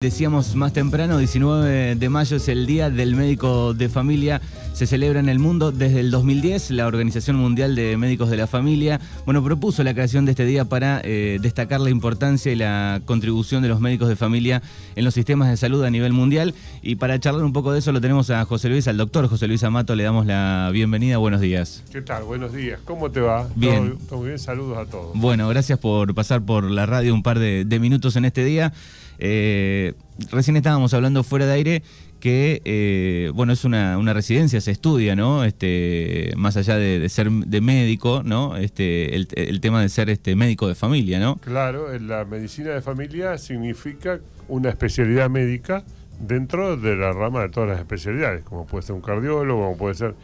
Decíamos 0.00 0.54
más 0.54 0.72
temprano, 0.72 1.18
19 1.18 1.96
de 1.96 2.08
mayo 2.08 2.36
es 2.36 2.46
el 2.46 2.66
Día 2.66 2.88
del 2.88 3.16
Médico 3.16 3.74
de 3.74 3.88
Familia. 3.88 4.40
Se 4.72 4.86
celebra 4.86 5.18
en 5.18 5.28
el 5.28 5.40
mundo 5.40 5.72
desde 5.72 5.98
el 5.98 6.12
2010. 6.12 6.70
La 6.70 6.86
Organización 6.86 7.34
Mundial 7.34 7.74
de 7.74 7.96
Médicos 7.96 8.30
de 8.30 8.36
la 8.36 8.46
Familia, 8.46 9.00
bueno, 9.24 9.42
propuso 9.42 9.82
la 9.82 9.94
creación 9.94 10.24
de 10.24 10.30
este 10.30 10.44
día 10.44 10.66
para 10.66 11.00
eh, 11.02 11.38
destacar 11.42 11.80
la 11.80 11.90
importancia 11.90 12.52
y 12.52 12.54
la 12.54 13.00
contribución 13.06 13.60
de 13.60 13.70
los 13.70 13.80
médicos 13.80 14.08
de 14.08 14.14
familia 14.14 14.62
en 14.94 15.04
los 15.04 15.14
sistemas 15.14 15.48
de 15.48 15.56
salud 15.56 15.82
a 15.82 15.90
nivel 15.90 16.12
mundial. 16.12 16.54
Y 16.80 16.94
para 16.94 17.18
charlar 17.18 17.42
un 17.42 17.52
poco 17.52 17.72
de 17.72 17.80
eso 17.80 17.90
lo 17.90 18.00
tenemos 18.00 18.30
a 18.30 18.44
José 18.44 18.68
Luis, 18.68 18.86
al 18.86 18.98
doctor 18.98 19.26
José 19.26 19.48
Luis 19.48 19.64
Amato. 19.64 19.96
Le 19.96 20.04
damos 20.04 20.26
la 20.26 20.70
bienvenida. 20.72 21.16
Buenos 21.16 21.40
días. 21.40 21.82
¿Qué 21.90 22.02
tal? 22.02 22.22
Buenos 22.22 22.52
días. 22.52 22.78
¿Cómo 22.84 23.10
te 23.10 23.18
va? 23.18 23.48
Bien. 23.56 23.96
Todo, 23.96 24.06
todo 24.10 24.22
bien. 24.22 24.38
Saludos 24.38 24.78
a 24.78 24.88
todos. 24.88 25.10
Bueno, 25.14 25.48
gracias 25.48 25.80
por 25.80 26.14
pasar 26.14 26.42
por 26.42 26.70
la 26.70 26.86
radio 26.86 27.12
un 27.12 27.24
par 27.24 27.40
de, 27.40 27.64
de 27.64 27.80
minutos 27.80 28.14
en 28.14 28.26
este 28.26 28.44
día. 28.44 28.72
Eh, 29.18 29.94
recién 30.30 30.56
estábamos 30.56 30.94
hablando 30.94 31.22
fuera 31.22 31.46
de 31.46 31.52
aire 31.52 31.82
que, 32.20 32.62
eh, 32.64 33.30
bueno, 33.34 33.52
es 33.52 33.64
una, 33.64 34.12
residencia, 34.12 34.60
se 34.60 34.70
estudia, 34.70 35.14
¿no? 35.14 35.44
Este, 35.44 36.32
más 36.36 36.56
allá 36.56 36.76
de, 36.76 36.98
de 36.98 37.08
ser 37.08 37.30
de 37.30 37.60
médico, 37.60 38.22
¿no? 38.24 38.56
Este, 38.56 39.14
el, 39.14 39.28
el, 39.34 39.60
tema 39.60 39.80
de 39.80 39.88
ser 39.88 40.10
este 40.10 40.34
médico 40.34 40.66
de 40.66 40.74
familia, 40.74 41.20
¿no? 41.20 41.36
Claro, 41.36 41.96
la 41.98 42.24
medicina 42.24 42.70
de 42.70 42.82
familia 42.82 43.38
significa 43.38 44.18
una 44.48 44.70
especialidad 44.70 45.30
médica 45.30 45.84
dentro 46.20 46.76
de 46.76 46.96
la 46.96 47.12
rama 47.12 47.42
de 47.42 47.48
todas 47.50 47.70
las 47.70 47.78
especialidades, 47.78 48.42
como 48.42 48.66
puede 48.66 48.82
ser 48.82 48.96
un 48.96 49.02
cardiólogo, 49.02 49.62
como 49.64 49.76
puede 49.76 49.94
ser... 49.94 50.14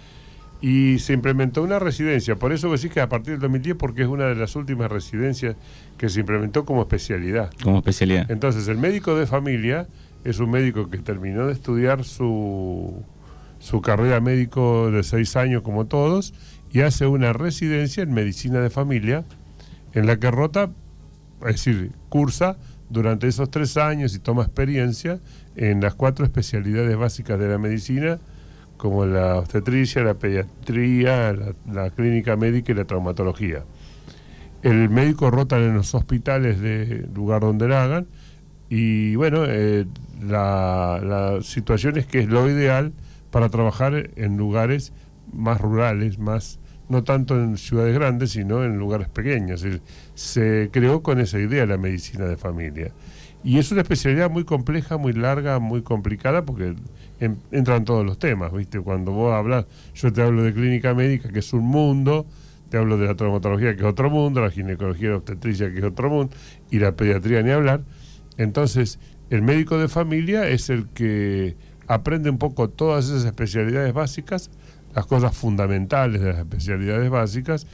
Y 0.65 0.99
se 0.99 1.13
implementó 1.13 1.63
una 1.63 1.79
residencia, 1.79 2.37
por 2.37 2.51
eso 2.51 2.73
decís 2.73 2.91
que 2.91 3.03
a 3.03 3.09
partir 3.11 3.33
del 3.33 3.41
2010, 3.41 3.77
porque 3.77 4.01
es 4.01 4.09
una 4.09 4.25
de 4.29 4.35
las 4.35 4.57
últimas 4.57 4.91
residencias 4.91 5.57
que 5.99 6.09
se 6.09 6.21
implementó 6.21 6.65
como 6.65 6.81
especialidad. 6.81 7.51
Como 7.63 7.77
especialidad. 7.81 8.31
Entonces, 8.31 8.67
el 8.69 8.79
médico 8.79 9.15
de 9.15 9.27
familia 9.27 9.89
es 10.25 10.39
un 10.39 10.51
médico 10.51 10.89
que 10.89 10.97
terminó 10.97 11.49
de 11.49 11.53
estudiar 11.53 12.03
su, 12.05 12.95
su 13.59 13.83
carrera 13.83 14.21
médico 14.21 14.91
de 14.91 15.03
seis 15.03 15.37
años 15.37 15.61
como 15.61 15.85
todos 15.85 16.33
y 16.73 16.81
hace 16.81 17.07
una 17.07 17.35
residencia 17.35 18.03
en 18.03 18.15
medicina 18.15 18.61
de 18.61 18.71
familia 18.71 19.27
en 19.93 20.07
la 20.07 20.19
que 20.19 20.31
rota, 20.31 20.71
es 21.41 21.57
decir, 21.57 21.93
cursa 22.09 22.57
durante 22.89 23.29
esos 23.29 23.51
tres 23.51 23.77
años 23.77 24.15
y 24.15 24.19
toma 24.19 24.45
experiencia 24.45 25.21
en 25.57 25.83
las 25.83 25.95
cuatro 25.95 26.25
especialidades 26.25 26.97
básicas 26.97 27.39
de 27.39 27.49
la 27.49 27.59
medicina, 27.59 28.19
como 28.77 29.07
la 29.07 29.37
obstetricia, 29.37 30.03
la 30.03 30.15
pediatría, 30.15 31.33
la, 31.33 31.55
la 31.73 31.91
clínica 31.91 32.37
médica 32.37 32.73
y 32.73 32.75
la 32.75 32.85
traumatología. 32.85 33.65
El 34.63 34.89
médico 34.89 35.31
rota 35.31 35.57
en 35.59 35.75
los 35.75 35.95
hospitales 35.95 36.61
del 36.61 37.09
lugar 37.15 37.43
donde 37.43 37.69
la 37.69 37.85
hagan 37.85 38.07
y 38.69 39.15
bueno, 39.17 39.45
eh, 39.47 39.87
la, 40.23 41.01
la, 41.03 41.43
situación 41.43 41.99
es 41.99 42.07
que 42.07 42.21
es 42.21 42.29
lo 42.29 42.49
ideal 42.49 42.93
para 43.31 43.49
trabajar 43.49 44.11
en 44.17 44.37
lugares 44.37 44.93
más 45.33 45.61
rurales, 45.61 46.19
más 46.19 46.59
no 46.89 47.05
tanto 47.05 47.37
en 47.37 47.57
ciudades 47.57 47.95
grandes, 47.95 48.31
sino 48.33 48.65
en 48.65 48.79
lugares 48.79 49.09
pequeños. 49.09 49.65
Se 50.15 50.71
creó 50.73 51.03
con 51.03 51.21
esa 51.21 51.39
idea 51.39 51.67
la 51.67 51.79
medicina 51.79 52.25
de 52.27 52.37
familia. 52.37 52.93
Y 53.45 53.59
es 53.59 53.71
una 53.71 53.83
especialidad 53.83 54.31
muy 54.31 54.45
compleja, 54.45 54.97
muy 54.97 55.13
larga, 55.13 55.59
muy 55.59 55.83
complicada, 55.83 56.47
porque 56.47 56.75
en, 57.21 57.39
entran 57.53 57.85
todos 57.85 58.05
los 58.05 58.19
temas, 58.19 58.51
¿viste? 58.55 58.81
Cuando 58.81 59.13
vos 59.13 59.35
hablas, 59.35 59.67
yo 59.95 60.11
te 60.11 60.23
hablo 60.23 60.43
de 60.43 60.55
clínica 60.55 60.95
médica, 60.95 61.29
que 61.29 61.41
es 61.41 61.53
un 61.53 61.67
mundo, 61.67 62.25
te 62.71 62.79
hablo 62.79 62.97
de 62.97 63.07
la 63.07 63.15
traumatología, 63.15 63.77
que 63.77 63.83
es 63.83 63.87
otro 63.87 64.09
mundo, 64.09 64.41
la 64.41 64.51
ginecología 64.51 65.09
y 65.09 65.11
la 65.11 65.17
obstetricia, 65.19 65.71
que 65.71 65.79
es 65.79 65.85
otro 65.85 66.09
mundo, 66.09 66.35
y 66.71 66.79
la 66.79 66.97
pediatría 66.97 67.43
ni 67.43 67.51
hablar. 67.51 67.83
Entonces, 68.39 68.99
el 69.29 69.43
médico 69.43 69.77
de 69.77 69.89
familia 69.89 70.49
es 70.49 70.71
el 70.71 70.89
que 70.89 71.55
aprende 71.87 72.31
un 72.31 72.39
poco 72.39 72.71
todas 72.71 73.11
esas 73.11 73.27
especialidades 73.27 73.93
básicas, 73.93 74.51
las 74.95 75.05
cosas 75.05 75.37
fundamentales 75.37 76.23
de 76.23 76.29
las 76.29 76.39
especialidades 76.39 77.11
básicas, 77.11 77.67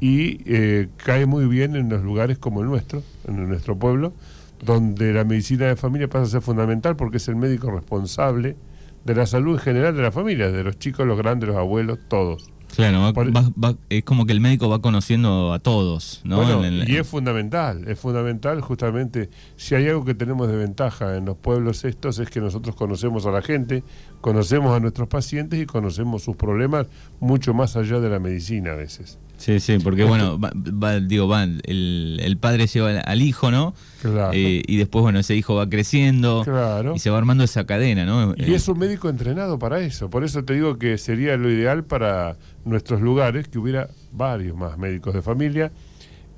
y 0.00 0.40
eh, 0.46 0.88
cae 0.96 1.26
muy 1.26 1.44
bien 1.44 1.76
en 1.76 1.90
los 1.90 2.02
lugares 2.02 2.38
como 2.38 2.62
el 2.62 2.68
nuestro, 2.68 3.02
en 3.28 3.46
nuestro 3.46 3.78
pueblo, 3.78 4.14
donde 4.62 5.12
la 5.12 5.24
medicina 5.24 5.66
de 5.66 5.76
familia 5.76 6.08
pasa 6.08 6.24
a 6.24 6.26
ser 6.26 6.42
fundamental 6.42 6.96
porque 6.96 7.16
es 7.16 7.28
el 7.28 7.36
médico 7.36 7.70
responsable 7.70 8.56
de 9.04 9.14
la 9.14 9.26
salud 9.26 9.54
en 9.54 9.60
general 9.60 9.96
de 9.96 10.02
la 10.02 10.12
familia, 10.12 10.50
de 10.50 10.62
los 10.62 10.78
chicos, 10.78 11.06
los 11.06 11.16
grandes, 11.16 11.48
los 11.48 11.56
abuelos, 11.56 11.98
todos. 12.08 12.50
Claro, 12.74 13.00
va, 13.00 13.12
Por, 13.12 13.34
va, 13.34 13.50
va, 13.62 13.76
es 13.88 14.04
como 14.04 14.26
que 14.26 14.32
el 14.32 14.40
médico 14.40 14.68
va 14.68 14.80
conociendo 14.80 15.52
a 15.52 15.58
todos, 15.58 16.20
¿no? 16.24 16.36
Bueno, 16.36 16.64
el, 16.64 16.88
y 16.88 16.96
es 16.96 17.06
fundamental, 17.06 17.88
es 17.88 17.98
fundamental 17.98 18.60
justamente, 18.60 19.28
si 19.56 19.74
hay 19.74 19.88
algo 19.88 20.04
que 20.04 20.14
tenemos 20.14 20.48
de 20.48 20.56
ventaja 20.56 21.16
en 21.16 21.24
los 21.24 21.36
pueblos 21.36 21.84
estos 21.84 22.18
es 22.20 22.30
que 22.30 22.40
nosotros 22.40 22.76
conocemos 22.76 23.26
a 23.26 23.32
la 23.32 23.42
gente, 23.42 23.82
conocemos 24.20 24.76
a 24.76 24.80
nuestros 24.80 25.08
pacientes 25.08 25.60
y 25.60 25.66
conocemos 25.66 26.22
sus 26.22 26.36
problemas 26.36 26.86
mucho 27.20 27.54
más 27.54 27.76
allá 27.76 28.00
de 28.00 28.08
la 28.10 28.18
medicina 28.18 28.72
a 28.72 28.76
veces. 28.76 29.18
Sí, 29.40 29.58
sí, 29.58 29.78
porque 29.82 30.04
bueno, 30.04 30.38
va, 30.38 30.52
va, 30.54 31.00
digo, 31.00 31.26
va, 31.26 31.44
el, 31.44 32.20
el, 32.22 32.36
padre 32.36 32.66
lleva 32.66 33.00
al 33.00 33.22
hijo, 33.22 33.50
¿no? 33.50 33.72
Claro. 34.02 34.32
Eh, 34.34 34.62
y 34.66 34.76
después, 34.76 35.02
bueno, 35.02 35.18
ese 35.18 35.34
hijo 35.34 35.54
va 35.54 35.66
creciendo 35.66 36.42
claro. 36.44 36.94
y 36.94 36.98
se 36.98 37.08
va 37.08 37.16
armando 37.16 37.42
esa 37.42 37.64
cadena, 37.64 38.04
¿no? 38.04 38.34
Y 38.36 38.52
es 38.52 38.68
un 38.68 38.78
médico 38.78 39.08
entrenado 39.08 39.58
para 39.58 39.80
eso, 39.80 40.10
por 40.10 40.24
eso 40.24 40.44
te 40.44 40.52
digo 40.52 40.78
que 40.78 40.98
sería 40.98 41.38
lo 41.38 41.50
ideal 41.50 41.84
para 41.84 42.36
nuestros 42.66 43.00
lugares 43.00 43.48
que 43.48 43.58
hubiera 43.58 43.88
varios 44.12 44.54
más 44.58 44.76
médicos 44.76 45.14
de 45.14 45.22
familia. 45.22 45.72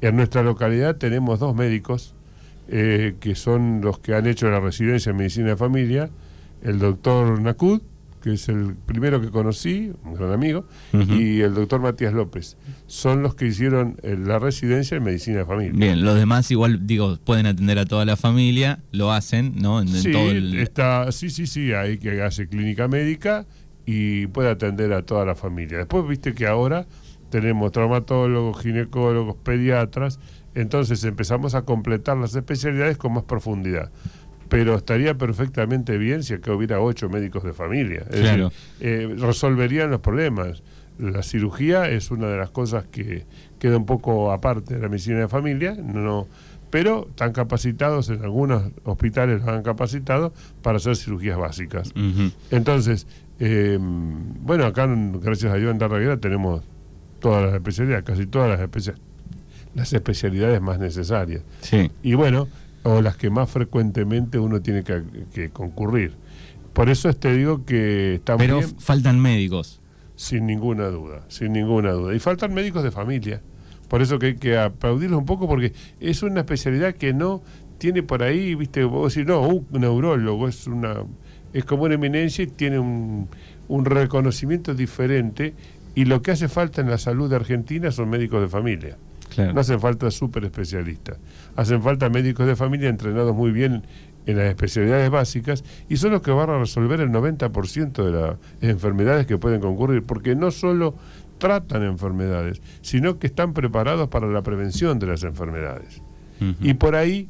En 0.01 0.15
nuestra 0.15 0.45
localidad 0.45 0.95
tenemos 0.95 1.41
dos 1.41 1.57
médicos 1.57 2.15
eh, 2.69 3.17
que 3.19 3.35
son 3.35 3.81
los 3.81 3.99
que 3.99 4.15
han 4.15 4.29
hecho 4.29 4.49
la 4.49 4.61
residencia 4.61 5.11
en 5.11 5.17
medicina 5.17 5.49
de 5.49 5.57
familia, 5.57 6.09
el 6.63 6.79
doctor 6.79 7.41
Nacud, 7.41 7.83
que 8.23 8.35
es 8.35 8.49
el 8.49 8.77
primero 8.87 9.21
que 9.21 9.31
conocí, 9.31 9.93
un 10.05 10.15
gran 10.15 10.33
amigo, 10.33 10.65
uh 10.93 10.97
-huh. 10.97 11.21
y 11.21 11.41
el 11.41 11.55
doctor 11.55 11.81
Matías 11.81 12.15
López. 12.15 12.57
Son 12.87 13.23
los 13.23 13.35
que 13.35 13.47
hicieron 13.47 13.97
eh, 14.03 14.17
la 14.17 14.39
residencia 14.39 14.97
en 14.97 15.03
medicina 15.03 15.39
de 15.39 15.45
familia. 15.45 15.73
Bien, 15.75 16.05
los 16.05 16.15
demás 16.15 16.51
igual, 16.51 16.87
digo, 16.87 17.19
pueden 17.25 17.47
atender 17.47 17.79
a 17.79 17.85
toda 17.85 18.05
la 18.05 18.17
familia, 18.17 18.79
lo 18.93 19.13
hacen, 19.13 19.57
¿no? 19.57 19.81
En, 19.81 19.89
sí, 19.89 20.13
todo 20.13 20.31
el... 20.31 20.59
está, 20.59 21.11
sí, 21.11 21.31
sí, 21.31 21.47
sí, 21.47 21.73
hay 21.73 21.99
que 21.99 22.23
hace 22.23 22.47
clínica 22.47 22.87
médica 22.87 23.45
y 23.85 24.29
puede 24.29 24.51
atender 24.51 24.93
a 24.93 25.03
toda 25.03 25.25
la 25.25 25.35
familia. 25.35 25.79
Después 25.79 26.07
viste 26.07 26.33
que 26.33 26.47
ahora 26.47 26.87
tenemos 27.31 27.73
traumatólogos, 27.73 28.63
ginecólogos, 28.63 29.37
pediatras, 29.43 30.21
entonces 30.55 31.03
empezamos 31.05 31.55
a 31.55 31.63
completar 31.63 32.19
las 32.19 32.37
especialidades 32.37 32.99
con 32.99 33.15
más 33.15 33.25
profundidad 33.25 33.91
pero 34.53 34.75
estaría 34.75 35.17
perfectamente 35.17 35.97
bien 35.97 36.23
si 36.23 36.35
acá 36.35 36.53
hubiera 36.53 36.79
ocho 36.79 37.09
médicos 37.09 37.43
de 37.43 37.55
familia. 37.55 38.05
Es 38.11 38.21
claro. 38.21 38.51
decir, 38.51 38.61
eh, 38.81 39.17
resolverían 39.19 39.91
los 39.91 40.01
problemas. 40.01 40.63
La 40.99 41.23
cirugía 41.23 41.89
es 41.89 42.11
una 42.11 42.29
de 42.29 42.37
las 42.37 42.51
cosas 42.51 42.85
que 42.85 43.25
queda 43.59 43.79
un 43.79 43.87
poco 43.87 44.31
aparte 44.31 44.75
de 44.75 44.81
la 44.83 44.91
medicina 44.91 45.21
de 45.21 45.29
familia, 45.29 45.75
no, 45.75 46.29
pero 46.69 47.07
están 47.09 47.33
capacitados, 47.33 48.11
en 48.11 48.23
algunos 48.23 48.65
hospitales 48.85 49.41
los 49.41 49.49
han 49.49 49.63
capacitado 49.63 50.35
para 50.61 50.77
hacer 50.77 50.97
cirugías 50.97 51.39
básicas. 51.39 51.89
Uh 51.97 52.01
-huh. 52.01 52.33
Entonces, 52.51 53.07
eh, 53.41 53.79
bueno, 53.81 54.67
acá, 54.67 54.87
gracias 54.87 55.51
a 55.51 55.57
Dios, 55.57 55.73
en 55.73 55.79
Tarraguera 55.79 56.19
tenemos 56.19 56.63
todas 57.21 57.43
las 57.43 57.55
especialidades, 57.55 58.05
casi 58.05 58.27
todas 58.27 58.51
las, 58.51 58.61
especia 58.61 58.97
las 59.75 59.91
especialidades 59.95 60.61
más 60.61 60.79
necesarias. 60.79 61.43
Sí. 61.63 61.91
Y 62.03 62.13
bueno, 62.13 62.49
o 62.83 63.01
las 63.01 63.17
que 63.17 63.31
más 63.31 63.51
frecuentemente 63.51 64.39
uno 64.39 64.61
tiene 64.61 64.83
que, 64.83 65.03
que 65.33 65.51
concurrir. 65.51 66.15
Por 66.73 66.89
eso 66.89 67.13
te 67.13 67.35
digo 67.35 67.65
que 67.65 68.17
estamos. 68.17 68.43
Pero 68.43 68.59
bien, 68.59 68.79
faltan 68.79 69.21
médicos. 69.21 69.81
Sin 70.17 70.47
ninguna 70.47 70.87
duda, 70.89 71.25
sin 71.29 71.53
ninguna 71.53 71.93
duda. 71.93 72.15
Y 72.15 72.19
faltan 72.19 72.55
médicos 72.55 72.83
de 72.83 72.91
familia. 72.91 73.43
Por 73.89 74.01
eso 74.01 74.19
que 74.19 74.27
hay 74.27 74.37
que 74.37 74.57
aplaudirlos 74.57 75.19
un 75.19 75.27
poco 75.27 75.47
porque 75.47 75.73
es 76.01 76.23
una 76.23 76.41
especialidad 76.41 76.95
que 76.95 77.13
no 77.13 77.43
tiene 77.79 78.03
por 78.03 78.23
ahí, 78.23 78.55
viste, 78.55 78.85
vos 78.85 79.13
decís, 79.13 79.29
no, 79.29 79.41
un 79.47 79.67
neurólogo 79.73 80.49
es 80.49 80.67
una 80.67 81.05
es 81.53 81.65
como 81.65 81.85
una 81.85 81.95
eminencia 81.95 82.45
y 82.45 82.47
tiene 82.47 82.79
un, 82.79 83.29
un 83.69 83.85
reconocimiento 83.85 84.75
diferente 84.75 85.55
y 85.95 86.07
lo 86.07 86.23
que 86.23 86.31
hace 86.31 86.49
falta 86.49 86.81
en 86.81 86.89
la 86.89 86.99
salud 86.99 87.29
de 87.29 87.37
Argentina 87.37 87.91
son 87.91 88.09
médicos 88.09 88.41
de 88.41 88.49
familia. 88.49 88.97
Claro. 89.35 89.53
No 89.53 89.61
hacen 89.61 89.81
falta 89.81 90.11
súper 90.11 90.45
especialistas. 90.45 91.19
Hacen 91.57 91.83
falta 91.83 92.09
médicos 92.09 92.47
de 92.47 92.57
familia 92.57 92.89
entrenados 92.89 93.35
muy 93.35 93.51
bien 93.51 93.83
en 94.27 94.37
las 94.37 94.47
especialidades 94.47 95.11
básicas 95.11 95.65
y 95.89 95.97
son 95.97 96.13
los 96.13 96.23
que 96.23 96.31
van 96.31 96.51
a 96.51 96.59
resolver 96.59 97.01
el 97.01 97.11
90% 97.11 98.05
de 98.05 98.13
las 98.13 98.37
enfermedades 98.61 99.27
que 99.27 99.39
pueden 99.39 99.61
concurrir, 99.61 100.05
porque 100.05 100.35
no 100.37 100.51
solo 100.51 100.95
tratan 101.39 101.83
enfermedades, 101.83 102.63
sino 102.83 103.19
que 103.19 103.27
están 103.27 103.53
preparados 103.53 104.09
para 104.09 104.29
la 104.29 104.43
prevención 104.43 104.99
de 104.99 105.09
las 105.09 105.25
enfermedades. 105.25 106.01
Uh 106.41 106.45
-huh. 106.45 106.57
Y 106.61 106.75
por 106.75 106.95
ahí, 106.95 107.29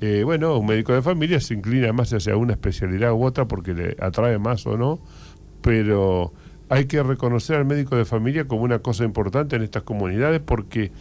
eh, 0.00 0.22
bueno, 0.24 0.58
un 0.58 0.66
médico 0.66 0.92
de 0.92 1.00
familia 1.00 1.40
se 1.40 1.54
inclina 1.54 1.92
más 1.92 2.12
hacia 2.12 2.36
una 2.36 2.52
especialidad 2.52 3.12
u 3.12 3.24
otra 3.24 3.48
porque 3.48 3.72
le 3.72 3.96
atrae 4.00 4.38
más 4.38 4.66
o 4.66 4.76
no, 4.76 5.00
pero 5.62 6.34
hay 6.68 6.84
que 6.86 7.02
reconocer 7.02 7.56
al 7.56 7.64
médico 7.64 7.96
de 7.96 8.04
familia 8.04 8.46
como 8.46 8.62
una 8.62 8.80
cosa 8.80 9.04
importante 9.04 9.56
en 9.56 9.62
estas 9.62 9.82
comunidades 9.82 10.42
porque 10.44 10.92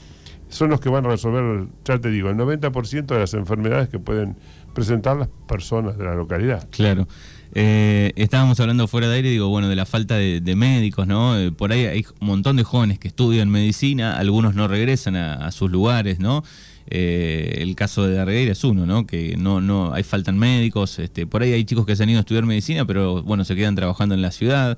son 0.53 0.69
los 0.69 0.79
que 0.79 0.89
van 0.89 1.05
a 1.05 1.09
resolver, 1.09 1.67
ya 1.83 2.00
te 2.00 2.09
digo, 2.09 2.29
el 2.29 2.38
90% 2.38 3.05
de 3.05 3.19
las 3.19 3.33
enfermedades 3.33 3.89
que 3.89 4.00
pueden 4.00 4.35
presentar 4.73 5.17
las 5.17 5.27
personas 5.47 5.97
de 5.97 6.05
la 6.05 6.15
localidad. 6.15 6.67
Claro. 6.71 7.07
Eh, 7.55 8.13
estábamos 8.15 8.59
hablando 8.59 8.88
fuera 8.88 9.07
de 9.07 9.15
aire, 9.15 9.29
digo, 9.29 9.47
bueno, 9.50 9.69
de 9.69 9.75
la 9.75 9.85
falta 9.85 10.15
de, 10.15 10.55
médicos, 10.55 11.07
¿no? 11.07 11.38
Eh, 11.38 11.51
por 11.51 11.71
ahí 11.71 11.85
hay 11.85 12.05
un 12.19 12.27
montón 12.27 12.55
de 12.55 12.63
jóvenes 12.63 13.00
que 13.00 13.07
estudian 13.07 13.50
medicina, 13.50 14.17
algunos 14.17 14.55
no 14.55 14.67
regresan 14.67 15.15
a, 15.15 15.51
sus 15.51 15.71
lugares, 15.71 16.19
¿no? 16.19 16.44
Eh, 16.88 17.59
el 17.59 17.75
caso 17.75 18.07
de 18.07 18.15
Darregueira 18.15 18.51
es 18.51 18.63
uno, 18.63 18.85
¿no? 18.85 19.06
Que 19.06 19.35
no, 19.38 19.61
no, 19.61 19.94
hay 19.94 20.03
faltan 20.03 20.38
médicos, 20.38 20.99
este, 20.99 21.25
por 21.27 21.41
ahí 21.44 21.53
hay 21.53 21.63
chicos 21.63 21.85
que 21.85 21.95
se 21.95 22.03
han 22.03 22.09
ido 22.09 22.19
a 22.19 22.21
estudiar 22.21 22.45
medicina, 22.45 22.85
pero 22.85 23.23
bueno, 23.23 23.44
se 23.44 23.56
quedan 23.56 23.75
trabajando 23.75 24.15
en 24.15 24.21
la 24.21 24.31
ciudad. 24.31 24.77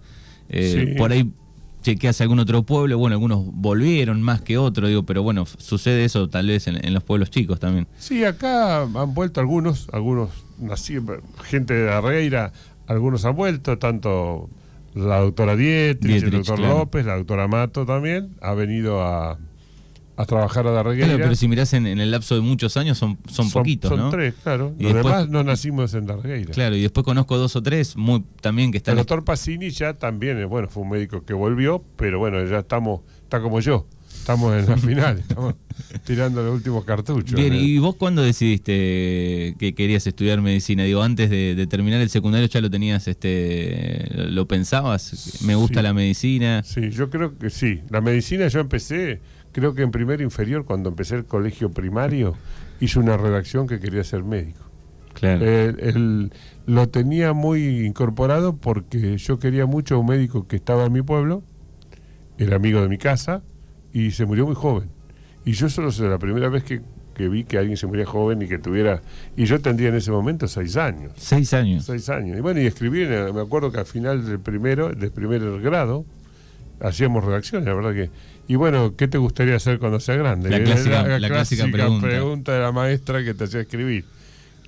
Por 0.98 1.12
ahí 1.12 1.32
chequeas 1.86 2.20
algún 2.20 2.40
otro 2.40 2.64
pueblo, 2.64 2.98
bueno, 2.98 3.14
algunos 3.14 3.46
volvieron 3.46 4.20
más 4.20 4.42
que 4.42 4.58
otros, 4.58 4.90
digo, 4.90 5.04
pero 5.04 5.22
bueno, 5.22 5.46
sucede 5.46 6.04
eso 6.04 6.28
tal 6.28 6.48
vez 6.48 6.68
en, 6.68 6.94
los 6.94 7.04
pueblos 7.04 7.30
chicos 7.30 7.60
también. 7.60 7.88
Sí, 8.00 8.26
acá 8.26 8.82
han 8.82 9.14
vuelto 9.14 9.40
algunos, 9.40 9.88
algunos 9.94 10.32
gente 11.44 11.76
de 11.76 11.92
Arreira, 11.92 12.54
algunos 12.88 13.24
han 13.26 13.36
vuelto, 13.36 13.78
tanto 13.78 14.50
la 14.96 15.20
doctora 15.20 15.56
Dietrich, 15.56 16.24
el 16.24 16.32
doctor 16.32 16.60
López, 16.60 17.06
la 17.06 17.18
doctora 17.18 17.48
Mato 17.48 17.86
también, 17.86 18.36
ha 18.42 18.56
venido 18.56 19.04
a, 19.04 19.38
a 20.18 20.26
trabajar 20.26 20.66
a 20.68 20.72
Darregueira. 20.72 21.08
Claro, 21.08 21.24
pero 21.24 21.36
si 21.36 21.48
mirás 21.48 21.74
en, 21.74 21.86
el 21.86 22.12
lapso 22.12 22.36
de 22.36 22.42
muchos 22.42 22.78
años 22.78 22.98
son, 22.98 23.18
son, 23.30 23.50
poquitos, 23.52 23.90
son 23.90 24.12
tres, 24.12 24.34
claro. 24.42 24.74
Y 24.80 24.84
Los 24.84 24.96
demás 24.96 25.30
no 25.30 25.44
nacimos 25.44 25.94
en 25.94 26.06
Darregueira. 26.06 26.54
Claro, 26.54 26.76
y 26.76 26.82
después 26.82 27.04
conozco 27.04 27.38
dos 27.38 27.56
o 27.56 27.64
tres 27.64 27.98
muy 27.98 28.24
también 28.42 28.72
que 28.72 28.78
están... 28.78 28.94
El 28.94 29.00
doctor 29.00 29.24
Pacini 29.24 29.70
ya 29.72 29.94
también, 29.94 30.38
eh, 30.40 30.46
bueno, 30.46 30.70
fue 30.70 30.84
un 30.84 30.90
médico 30.90 31.26
que 31.26 31.34
volvió, 31.34 31.84
pero 31.98 32.20
bueno, 32.20 32.44
ya 32.46 32.60
estamos, 32.60 33.02
está 33.24 33.42
como 33.42 33.60
yo, 33.60 33.88
estamos 34.26 34.56
en 34.56 34.70
la 34.70 34.78
final, 34.78 35.20
estamos 35.20 35.56
tirando 36.06 36.42
los 36.42 36.56
últimos 36.56 36.86
cartuchos. 36.86 37.36
Bien. 37.36 37.54
¿y 37.54 37.78
vos 37.78 37.96
cuándo 37.96 38.22
decidiste 38.22 39.56
que 39.60 39.74
querías 39.76 40.08
estudiar 40.08 40.42
medicina? 40.42 40.84
Digo, 40.84 41.04
antes 41.04 41.30
de, 41.30 41.68
terminar 41.70 42.00
el 42.00 42.10
secundario 42.10 42.48
ya 42.48 42.62
lo 42.62 42.70
tenías, 42.70 43.08
este, 43.10 44.08
lo 44.30 44.48
pensabas, 44.48 45.42
me 45.44 45.56
gusta 45.56 45.82
la 45.82 45.94
medicina. 45.94 46.64
Sí, 46.64 46.90
yo 46.92 47.10
creo 47.10 47.38
que 47.38 47.50
sí. 47.50 47.82
La 47.90 48.00
medicina 48.00 48.48
yo 48.48 48.62
empecé 48.62 49.20
creo 49.56 49.74
que 49.74 49.84
en 49.84 49.92
primer 49.92 50.20
inferior, 50.20 50.66
cuando 50.66 50.90
empecé 50.90 51.16
el 51.16 51.24
colegio 51.24 51.72
primario, 51.72 52.36
hice 52.82 53.00
una 53.00 53.16
redacción 53.16 53.68
que 53.68 53.80
quería 53.80 54.04
ser 54.04 54.22
médico. 54.22 54.60
Claro. 55.14 55.40
Eh, 55.46 56.30
lo 56.66 56.90
tenía 56.90 57.32
muy 57.32 57.86
incorporado 57.86 58.58
porque 58.58 59.18
yo 59.18 59.40
quería 59.40 59.66
mucho 59.66 59.96
a 59.96 60.00
un 60.00 60.08
médico 60.08 60.46
que 60.46 60.58
estaba 60.58 60.88
en 60.88 60.92
mi 60.92 61.02
pueblo, 61.02 61.42
era 62.38 62.58
amigo 62.58 62.82
de 62.82 62.90
mi 62.90 62.98
casa, 62.98 63.44
y 63.94 64.12
se 64.12 64.26
murió 64.26 64.46
muy 64.46 64.56
joven. 64.56 64.90
Y 65.46 65.54
yo 65.54 65.70
solo 65.70 65.90
sé, 65.90 66.04
la 66.04 66.20
primera 66.20 66.50
vez 66.50 66.66
que, 66.66 66.82
vi 67.30 67.46
que 67.46 67.58
alguien 67.58 67.78
se 67.78 67.88
moría 67.88 68.06
joven 68.06 68.42
y 68.42 68.50
que 68.50 68.60
tuviera... 68.60 69.02
Y 69.38 69.46
yo 69.46 69.62
tendría 69.62 69.88
en 69.88 69.96
ese 69.96 70.12
momento 70.12 70.50
seis 70.50 70.76
años. 70.76 71.14
Seis 71.16 71.54
años. 71.54 71.86
Seis 71.86 72.10
años. 72.10 72.38
Y 72.38 72.42
bueno, 72.42 72.60
y 72.60 72.66
escribí, 72.66 73.06
me 73.06 73.40
acuerdo 73.40 73.72
que 73.72 73.80
al 73.80 73.86
final 73.86 74.26
del 74.26 74.42
primero, 74.42 74.90
del 74.90 75.12
primer 75.12 75.62
grado, 75.62 76.04
hacíamos 76.80 77.24
redacciones, 77.24 77.68
la 77.68 77.74
verdad 77.74 77.94
que 77.94 78.10
y 78.48 78.56
bueno, 78.56 78.96
¿qué 78.96 79.08
te 79.08 79.18
gustaría 79.18 79.56
hacer 79.56 79.80
cuando 79.80 80.00
seas 80.00 80.20
grande? 80.20 80.50
La 80.50 80.64
clásica, 80.64 81.68
pregunta. 81.72 82.54
de 82.54 82.60
la 82.60 82.72
maestra 82.72 83.24
que 83.24 83.34
te 83.34 83.46
hacía 83.46 83.62
escribir. 83.62 84.06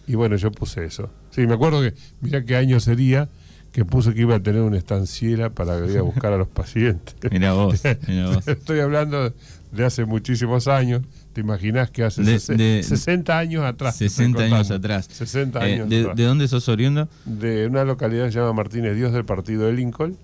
Y 0.08 0.16
bueno, 0.16 0.36
yo 0.36 0.52
puse 0.52 0.86
eso. 0.86 1.10
Sí, 1.32 1.46
me 1.46 1.54
acuerdo 1.54 1.82
que, 1.82 1.94
mira 2.22 2.44
qué 2.44 2.56
año 2.56 2.80
sería 2.80 3.30
que 3.72 3.86
puse 3.86 4.14
que 4.14 4.22
iba 4.22 4.36
a 4.36 4.40
tener 4.40 4.62
una 4.62 4.78
estanciera 4.78 5.52
para 5.52 5.78
ir 5.86 6.00
a 6.00 6.02
buscar 6.02 6.34
a 6.34 6.38
los 6.38 6.48
pacientes. 6.48 7.16
mira 7.32 7.54
vos, 7.54 7.82
mira 8.08 8.30
vos. 8.30 8.48
Estoy 8.48 8.80
hablando 8.80 9.34
de 9.72 9.86
hace 9.86 10.06
muchísimos 10.06 10.68
años. 10.68 11.04
¿Te 11.34 11.42
imaginas 11.42 11.92
que 11.92 12.04
hace 12.04 12.24
60 12.40 13.38
años 13.38 13.64
atrás? 13.64 13.96
60 13.98 14.42
años 14.42 14.72
atrás. 14.72 15.08
60 15.12 15.60
eh, 15.60 15.74
años 15.74 15.90
de, 15.90 16.12
¿De 16.16 16.24
dónde 16.24 16.48
sos 16.48 16.68
oriundo? 16.68 17.08
De 17.26 17.68
una 17.68 17.84
localidad 17.84 18.26
que 18.26 18.32
se 18.32 18.40
llama 18.40 18.54
Martínez 18.54 18.96
Dios 18.96 19.14
del 19.14 19.26
partido 19.26 19.68
de 19.68 19.74
Lincoln 19.74 20.18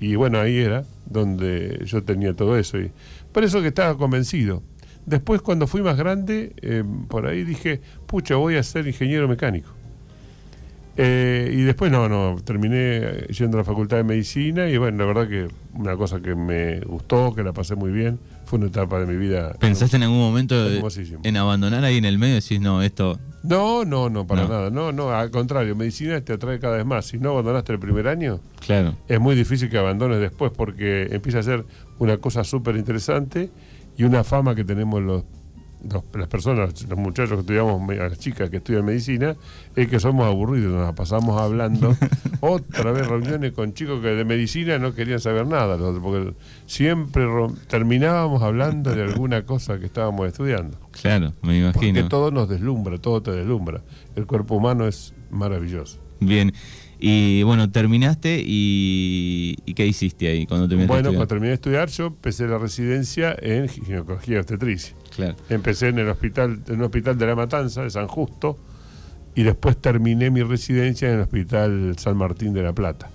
y 0.00 0.14
bueno, 0.16 0.38
ahí 0.38 0.58
era 0.58 0.84
donde 1.06 1.82
yo 1.84 2.02
tenía 2.02 2.34
todo 2.34 2.56
eso. 2.58 2.78
Y 2.78 2.90
por 3.32 3.44
eso 3.44 3.60
que 3.60 3.68
estaba 3.68 3.96
convencido. 3.96 4.62
Después, 5.06 5.40
cuando 5.40 5.66
fui 5.66 5.80
más 5.80 5.96
grande, 5.96 6.52
eh, 6.60 6.84
por 7.08 7.26
ahí 7.26 7.42
dije, 7.42 7.80
pucha, 8.06 8.36
voy 8.36 8.56
a 8.56 8.62
ser 8.62 8.86
ingeniero 8.86 9.26
mecánico. 9.26 9.70
Eh, 11.00 11.54
y 11.54 11.62
después 11.62 11.92
no, 11.92 12.08
no, 12.08 12.36
terminé 12.44 13.28
yendo 13.28 13.56
a 13.56 13.60
la 13.60 13.64
facultad 13.64 13.98
de 13.98 14.02
medicina 14.02 14.68
y 14.68 14.78
bueno, 14.78 14.98
la 14.98 15.04
verdad 15.04 15.28
que 15.28 15.46
una 15.74 15.96
cosa 15.96 16.20
que 16.20 16.34
me 16.34 16.80
gustó, 16.80 17.32
que 17.36 17.44
la 17.44 17.52
pasé 17.52 17.76
muy 17.76 17.92
bien, 17.92 18.18
fue 18.46 18.58
una 18.58 18.66
etapa 18.66 18.98
de 18.98 19.06
mi 19.06 19.16
vida. 19.16 19.54
¿Pensaste 19.60 19.94
en 19.96 20.02
algún 20.02 20.18
momento 20.18 20.56
en 21.22 21.36
abandonar 21.36 21.84
ahí 21.84 21.98
en 21.98 22.04
el 22.04 22.18
medio 22.18 22.38
y 22.38 22.40
decís, 22.40 22.60
no, 22.60 22.82
esto... 22.82 23.16
No, 23.44 23.84
no, 23.84 24.10
no, 24.10 24.26
para 24.26 24.48
nada, 24.48 24.70
no, 24.70 24.90
no, 24.90 25.12
al 25.12 25.30
contrario, 25.30 25.76
medicina 25.76 26.20
te 26.20 26.32
atrae 26.32 26.58
cada 26.58 26.78
vez 26.78 26.84
más. 26.84 27.06
Si 27.06 27.18
no 27.18 27.30
abandonaste 27.30 27.72
el 27.72 27.78
primer 27.78 28.08
año, 28.08 28.40
claro. 28.66 28.96
es 29.06 29.20
muy 29.20 29.36
difícil 29.36 29.70
que 29.70 29.78
abandones 29.78 30.18
después 30.18 30.50
porque 30.50 31.06
empieza 31.12 31.38
a 31.38 31.42
ser 31.44 31.64
una 32.00 32.16
cosa 32.16 32.42
súper 32.42 32.74
interesante 32.76 33.50
y 33.96 34.02
una 34.02 34.24
fama 34.24 34.56
que 34.56 34.64
tenemos 34.64 35.00
los 35.00 35.22
las 36.14 36.28
personas, 36.28 36.86
los 36.88 36.98
muchachos 36.98 37.34
que 37.34 37.40
estudiamos, 37.40 37.96
las 37.96 38.18
chicas 38.18 38.50
que 38.50 38.58
estudian 38.58 38.84
medicina, 38.84 39.36
es 39.76 39.88
que 39.88 40.00
somos 40.00 40.26
aburridos, 40.26 40.72
nos 40.72 40.94
pasamos 40.94 41.40
hablando 41.40 41.96
otra 42.40 42.92
vez 42.92 43.06
reuniones 43.06 43.52
con 43.52 43.74
chicos 43.74 44.00
que 44.00 44.08
de 44.08 44.24
medicina 44.24 44.78
no 44.78 44.94
querían 44.94 45.20
saber 45.20 45.46
nada, 45.46 45.76
porque 46.00 46.34
siempre 46.66 47.26
terminábamos 47.68 48.42
hablando 48.42 48.94
de 48.94 49.02
alguna 49.02 49.44
cosa 49.44 49.78
que 49.78 49.86
estábamos 49.86 50.26
estudiando. 50.26 50.78
Claro, 50.90 51.32
me 51.42 51.58
imagino. 51.58 52.00
Porque 52.00 52.02
todo 52.04 52.30
nos 52.30 52.48
deslumbra, 52.48 52.98
todo 52.98 53.22
te 53.22 53.30
deslumbra. 53.30 53.82
El 54.16 54.26
cuerpo 54.26 54.56
humano 54.56 54.86
es 54.86 55.14
maravilloso. 55.30 55.98
Bien. 56.20 56.52
Y 57.00 57.42
bueno, 57.44 57.70
terminaste 57.70 58.42
y, 58.44 59.54
¿qué 59.76 59.86
hiciste 59.86 60.28
ahí 60.28 60.46
cuando 60.46 60.68
terminaste? 60.68 60.92
Bueno, 60.92 61.10
cuando 61.10 61.28
terminé 61.28 61.48
de 61.48 61.54
estudiar, 61.54 61.88
yo 61.88 62.06
empecé 62.06 62.46
la 62.48 62.58
residencia 62.58 63.36
en 63.40 63.68
ginecología 63.68 64.38
obstetricia. 64.38 64.94
Claro. 65.14 65.36
Empecé 65.48 65.88
en 65.88 66.00
el 66.00 66.08
hospital, 66.08 66.60
en 66.66 66.74
un 66.74 66.82
hospital 66.82 67.16
de 67.16 67.26
la 67.26 67.36
Matanza, 67.36 67.82
de 67.82 67.90
San 67.90 68.08
Justo, 68.08 68.58
y 69.34 69.44
después 69.44 69.76
terminé 69.76 70.30
mi 70.30 70.42
residencia 70.42 71.08
en 71.08 71.14
el 71.14 71.20
hospital 71.20 71.94
San 71.98 72.16
Martín 72.16 72.52
de 72.52 72.62
la 72.62 72.72
Plata. 72.72 73.10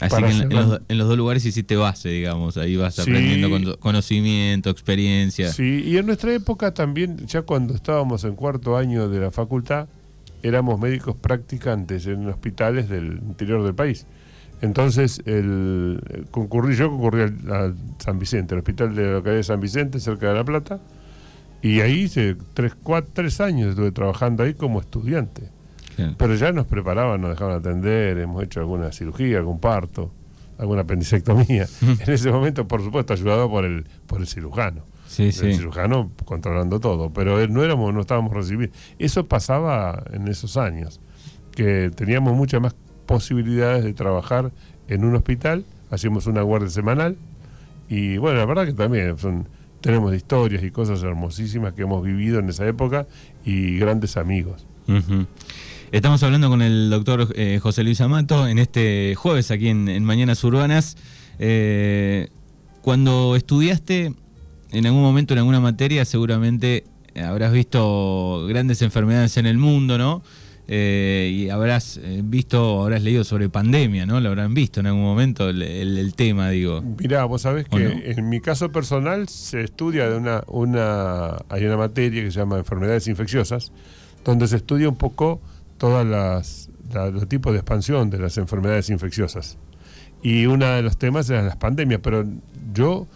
Así 0.00 0.22
que 0.22 0.30
en, 0.30 0.98
los, 0.98 1.08
dos 1.08 1.16
lugares 1.16 1.44
hiciste 1.44 1.76
base, 1.76 2.08
digamos, 2.08 2.56
ahí 2.56 2.76
vas 2.76 2.98
aprendiendo 2.98 3.78
conocimiento, 3.78 4.70
experiencia. 4.70 5.52
Sí, 5.52 5.84
y 5.86 5.98
en 5.98 6.06
nuestra 6.06 6.34
época 6.34 6.74
también, 6.74 7.26
ya 7.26 7.42
cuando 7.42 7.74
estábamos 7.74 8.24
en 8.24 8.34
cuarto 8.34 8.76
año 8.76 9.08
de 9.08 9.20
la 9.20 9.30
facultad, 9.30 9.86
éramos 10.42 10.80
médicos 10.80 11.16
practicantes 11.16 12.06
en 12.06 12.28
hospitales 12.28 12.88
del 12.88 13.18
interior 13.18 13.62
del 13.62 13.74
país. 13.74 14.06
Entonces, 14.62 15.22
el, 15.24 16.26
concurrí, 16.30 16.76
yo 16.76 16.90
concurrí 16.90 17.22
al, 17.22 17.74
San 17.98 18.18
Vicente, 18.18 18.54
al 18.54 18.58
hospital 18.58 18.94
de 18.94 19.06
la 19.06 19.12
localidad 19.12 19.38
de 19.38 19.44
San 19.44 19.60
Vicente, 19.60 20.00
cerca 20.00 20.28
de 20.28 20.34
La 20.34 20.44
Plata, 20.44 20.80
y 21.62 21.80
ahí 21.80 22.00
hice 22.00 22.36
tres, 22.54 22.74
cuatro, 22.82 23.10
tres 23.14 23.40
años 23.40 23.70
estuve 23.70 23.92
trabajando 23.92 24.42
ahí 24.42 24.54
como 24.54 24.80
estudiante. 24.80 25.48
Pero 26.16 26.34
ya 26.34 26.50
nos 26.50 26.66
preparaban, 26.66 27.20
nos 27.20 27.28
dejaban 27.28 27.56
atender, 27.58 28.16
hemos 28.16 28.42
hecho 28.42 28.60
alguna 28.60 28.90
cirugía, 28.90 29.36
algún 29.36 29.60
parto, 29.60 30.10
alguna 30.56 30.80
apendicectomía. 30.80 31.66
en 31.82 32.10
ese 32.10 32.30
momento, 32.30 32.66
por 32.66 32.82
supuesto, 32.82 33.12
ayudado 33.12 33.50
por 33.50 33.66
el, 33.66 33.84
por 34.06 34.22
el 34.22 34.26
cirujano 34.26 34.82
el 35.18 35.32
cirujano 35.32 36.10
controlando 36.24 36.80
todo, 36.80 37.12
pero 37.12 37.46
no 37.48 37.64
éramos, 37.64 37.92
no 37.92 38.00
estábamos 38.00 38.32
recibiendo. 38.32 38.76
Eso 38.98 39.26
pasaba 39.26 40.04
en 40.12 40.28
esos 40.28 40.56
años, 40.56 41.00
que 41.52 41.90
teníamos 41.94 42.34
muchas 42.34 42.60
más 42.60 42.74
posibilidades 43.06 43.84
de 43.84 43.92
trabajar 43.92 44.52
en 44.88 45.04
un 45.04 45.14
hospital, 45.14 45.64
hacíamos 45.90 46.26
una 46.26 46.42
guardia 46.42 46.70
semanal, 46.70 47.16
y 47.88 48.18
bueno, 48.18 48.38
la 48.38 48.46
verdad 48.46 48.66
que 48.66 48.72
también 48.72 49.18
son, 49.18 49.48
tenemos 49.80 50.14
historias 50.14 50.62
y 50.62 50.70
cosas 50.70 51.02
hermosísimas 51.02 51.72
que 51.72 51.82
hemos 51.82 52.04
vivido 52.04 52.38
en 52.38 52.48
esa 52.48 52.66
época 52.66 53.06
y 53.44 53.78
grandes 53.78 54.16
amigos. 54.16 54.66
Estamos 55.92 56.22
hablando 56.22 56.48
con 56.48 56.62
el 56.62 56.90
doctor 56.90 57.28
eh, 57.34 57.58
José 57.60 57.82
Luis 57.82 58.00
Amato 58.00 58.46
en 58.46 58.58
este 58.58 59.14
jueves 59.16 59.50
aquí 59.50 59.68
en, 59.68 60.04
Mañanas 60.04 60.42
Urbanas. 60.44 60.96
Eh, 61.38 62.28
cuando 62.80 63.34
estudiaste, 63.36 64.14
en 64.72 64.86
algún 64.86 65.02
momento, 65.02 65.34
en 65.34 65.38
alguna 65.38 65.60
materia, 65.60 66.04
seguramente 66.04 66.84
habrás 67.16 67.52
visto 67.52 68.46
grandes 68.48 68.82
enfermedades 68.82 69.36
en 69.36 69.46
el 69.46 69.58
mundo, 69.58 69.98
¿no? 69.98 70.22
Eh, 70.72 71.32
y 71.32 71.50
habrás 71.50 71.98
eh, 72.00 72.20
visto, 72.22 72.82
habrás 72.82 73.02
leído 73.02 73.24
sobre 73.24 73.48
pandemia, 73.48 74.06
¿no? 74.06 74.20
Lo 74.20 74.28
habrán 74.28 74.54
visto 74.54 74.78
en 74.78 74.86
algún 74.86 75.02
momento 75.02 75.48
el, 75.48 76.14
tema, 76.14 76.50
digo. 76.50 76.80
Mirá, 76.80 77.24
vos 77.24 77.42
sabés 77.42 77.66
que 77.68 78.12
en 78.16 78.28
mi 78.28 78.40
caso 78.40 78.70
personal 78.70 79.28
se 79.28 79.62
estudia 79.62 80.08
de 80.08 80.16
una, 80.16 80.44
una, 80.46 81.38
hay 81.48 81.64
una 81.64 81.76
materia 81.76 82.22
que 82.22 82.30
se 82.30 82.38
llama 82.38 82.58
enfermedades 82.58 83.08
infecciosas, 83.08 83.72
donde 84.24 84.46
se 84.46 84.56
estudia 84.56 84.88
un 84.88 84.94
poco 84.94 85.40
todas 85.76 86.06
las, 86.06 86.70
los 86.92 87.28
tipos 87.28 87.52
de 87.52 87.58
expansión 87.58 88.08
de 88.08 88.20
las 88.20 88.38
enfermedades 88.38 88.90
infecciosas. 88.90 89.58
Y 90.22 90.46
uno 90.46 90.66
de 90.66 90.82
los 90.82 90.98
temas 90.98 91.28
eran 91.30 91.46
las 91.46 91.56
pandemias, 91.56 91.98
pero 92.00 92.24
yo 92.72 93.08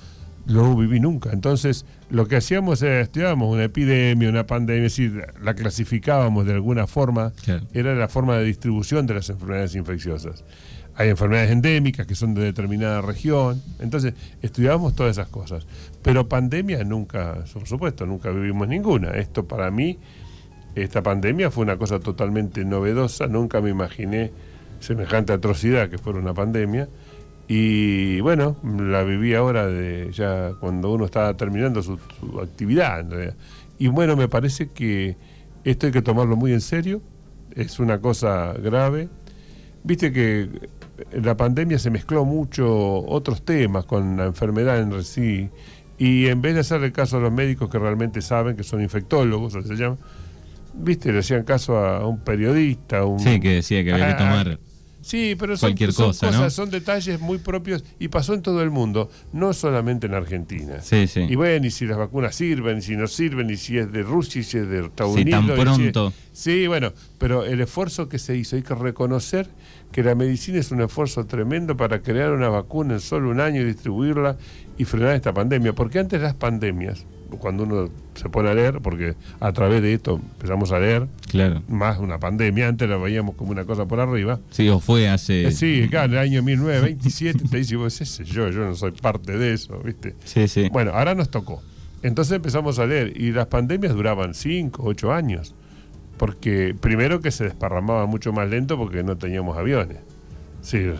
lo 0.46 0.76
viví 0.76 1.00
nunca. 1.00 1.30
Entonces, 1.32 1.86
lo 2.10 2.26
que 2.26 2.36
hacíamos 2.36 2.82
era 2.82 3.00
estudiábamos 3.00 3.52
una 3.52 3.64
epidemia, 3.64 4.28
una 4.28 4.46
pandemia, 4.46 4.86
es 4.86 4.96
decir, 4.96 5.26
la 5.42 5.54
clasificábamos 5.54 6.46
de 6.46 6.52
alguna 6.52 6.86
forma, 6.86 7.32
era 7.72 7.94
la 7.94 8.08
forma 8.08 8.36
de 8.36 8.44
distribución 8.44 9.06
de 9.06 9.14
las 9.14 9.30
enfermedades 9.30 9.74
infecciosas. 9.74 10.44
Hay 10.96 11.08
enfermedades 11.08 11.50
endémicas 11.50 12.06
que 12.06 12.14
son 12.14 12.34
de 12.34 12.42
determinada 12.42 13.00
región, 13.00 13.60
entonces 13.80 14.14
estudiábamos 14.42 14.94
todas 14.94 15.18
esas 15.18 15.28
cosas. 15.28 15.66
Pero 16.02 16.28
pandemia 16.28 16.84
nunca, 16.84 17.44
por 17.52 17.66
supuesto, 17.66 18.06
nunca 18.06 18.30
vivimos 18.30 18.68
ninguna. 18.68 19.10
Esto 19.10 19.48
para 19.48 19.70
mí, 19.70 19.98
esta 20.74 21.02
pandemia 21.02 21.50
fue 21.50 21.64
una 21.64 21.78
cosa 21.78 21.98
totalmente 21.98 22.64
novedosa, 22.64 23.26
nunca 23.26 23.60
me 23.60 23.70
imaginé 23.70 24.30
semejante 24.78 25.32
atrocidad 25.32 25.88
que 25.88 25.98
fuera 25.98 26.18
una 26.18 26.34
pandemia. 26.34 26.88
Y 27.46 28.20
bueno, 28.20 28.56
la 28.62 29.02
viví 29.02 29.34
ahora 29.34 29.66
de 29.66 30.10
ya 30.12 30.52
cuando 30.60 30.92
uno 30.92 31.04
estaba 31.04 31.36
terminando 31.36 31.82
su, 31.82 31.98
actividad. 32.42 33.04
Y 33.78 33.88
bueno, 33.88 34.16
me 34.16 34.28
parece 34.28 34.68
que 34.68 35.16
esto 35.64 35.86
hay 35.86 35.92
que 35.92 36.02
tomarlo 36.02 36.36
muy 36.36 36.52
en 36.52 36.60
serio, 36.60 37.02
es 37.54 37.78
una 37.78 38.00
cosa 38.00 38.54
grave. 38.54 39.08
Viste 39.82 40.12
que 40.12 40.48
en 41.12 41.26
la 41.26 41.36
pandemia 41.36 41.78
se 41.78 41.90
mezcló 41.90 42.24
mucho 42.24 42.66
otros 43.06 43.44
temas 43.44 43.84
con 43.84 44.16
la 44.16 44.26
enfermedad 44.26 44.80
en 44.80 45.04
sí. 45.04 45.50
Y 45.98 46.26
en 46.26 46.40
vez 46.40 46.54
de 46.54 46.60
hacerle 46.60 46.92
caso 46.92 47.18
a 47.18 47.20
los 47.20 47.32
médicos 47.32 47.68
que 47.68 47.78
realmente 47.78 48.22
saben, 48.22 48.56
que 48.56 48.64
son 48.64 48.82
infectólogos, 48.82 49.54
o 49.54 49.62
se 49.62 49.76
llama, 49.76 49.96
viste, 50.72 51.12
le 51.12 51.18
hacían 51.18 51.44
caso 51.44 51.76
a 51.78 52.06
un 52.06 52.20
periodista. 52.20 53.04
Un, 53.04 53.20
sí, 53.20 53.38
que 53.38 53.50
decía 53.56 53.84
que 53.84 53.92
había 53.92 54.06
que 54.08 54.12
ah, 54.12 54.16
tomar 54.16 54.58
Sí, 55.04 55.36
pero 55.38 55.54
son, 55.58 55.68
Cualquier 55.68 55.92
cosa, 55.92 56.48
son 56.48 56.70
detalles 56.70 57.20
muy 57.20 57.36
propios 57.36 57.84
y 57.98 58.08
pasó 58.08 58.32
en 58.32 58.40
todo 58.40 58.62
el 58.62 58.70
mundo, 58.70 59.10
no 59.34 59.52
solamente 59.52 60.06
en 60.06 60.14
Argentina. 60.14 60.80
Sí, 60.80 61.06
sí. 61.06 61.26
Y 61.28 61.34
bueno, 61.34 61.66
y 61.66 61.70
si 61.70 61.84
las 61.84 61.98
vacunas 61.98 62.34
sirven, 62.34 62.78
y 62.78 62.82
si 62.82 62.96
no 62.96 63.06
sirven, 63.06 63.50
y 63.50 63.58
si 63.58 63.76
es 63.76 63.92
de 63.92 64.02
Rusia, 64.02 64.40
y 64.40 64.44
si 64.44 64.56
es 64.56 64.66
de 64.66 64.86
Estados 64.86 65.16
sí, 65.16 65.26
tan 65.26 65.46
pronto. 65.46 66.10
sí, 66.32 66.66
bueno, 66.66 66.94
pero 67.18 67.44
el 67.44 67.60
esfuerzo 67.60 68.08
que 68.08 68.18
se 68.18 68.34
hizo, 68.34 68.56
hay 68.56 68.62
que 68.62 68.74
reconocer 68.74 69.50
que 69.92 70.02
la 70.02 70.14
medicina 70.14 70.58
es 70.58 70.70
un 70.70 70.80
esfuerzo 70.80 71.26
tremendo 71.26 71.76
para 71.76 72.00
crear 72.00 72.32
una 72.32 72.48
vacuna 72.48 72.94
en 72.94 73.00
solo 73.00 73.28
un 73.28 73.40
año 73.40 73.60
y 73.60 73.64
distribuirla 73.64 74.38
y 74.78 74.86
frenar 74.86 75.16
esta 75.16 75.34
pandemia, 75.34 75.74
porque 75.74 75.98
antes 75.98 76.22
las 76.22 76.34
pandemias 76.34 77.04
cuando 77.38 77.64
uno 77.64 77.90
se 78.14 78.28
pone 78.28 78.48
a 78.48 78.54
leer, 78.54 78.80
porque 78.80 79.14
a 79.40 79.52
través 79.52 79.82
de 79.82 79.94
esto 79.94 80.20
empezamos 80.34 80.72
a 80.72 80.78
leer, 80.78 81.06
claro. 81.30 81.62
más 81.68 81.98
una 81.98 82.18
pandemia, 82.18 82.68
antes 82.68 82.88
la 82.88 82.96
veíamos 82.96 83.34
como 83.34 83.50
una 83.50 83.64
cosa 83.64 83.86
por 83.86 84.00
arriba. 84.00 84.40
Sí, 84.50 84.68
o 84.68 84.80
fue 84.80 85.08
hace... 85.08 85.46
Eh, 85.46 85.52
sí, 85.52 85.86
claro, 85.90 86.06
en 86.06 86.12
el 86.12 86.18
año 86.18 86.42
1927 86.42 87.44
te 87.50 87.56
dice, 87.58 87.76
vos, 87.76 88.00
ese 88.00 88.24
yo, 88.24 88.48
yo 88.50 88.60
no 88.60 88.74
soy 88.74 88.92
parte 88.92 89.36
de 89.36 89.52
eso, 89.52 89.78
¿viste? 89.84 90.14
Sí, 90.24 90.48
sí. 90.48 90.68
Bueno, 90.72 90.92
ahora 90.94 91.14
nos 91.14 91.30
tocó. 91.30 91.62
Entonces 92.02 92.36
empezamos 92.36 92.78
a 92.78 92.86
leer 92.86 93.18
y 93.20 93.32
las 93.32 93.46
pandemias 93.46 93.94
duraban 93.94 94.34
5, 94.34 94.82
8 94.84 95.12
años, 95.12 95.54
porque 96.18 96.74
primero 96.78 97.20
que 97.20 97.30
se 97.30 97.44
desparramaba 97.44 98.06
mucho 98.06 98.32
más 98.32 98.48
lento 98.48 98.76
porque 98.76 99.02
no 99.02 99.16
teníamos 99.16 99.56
aviones. 99.56 99.98
Sí, 100.60 100.90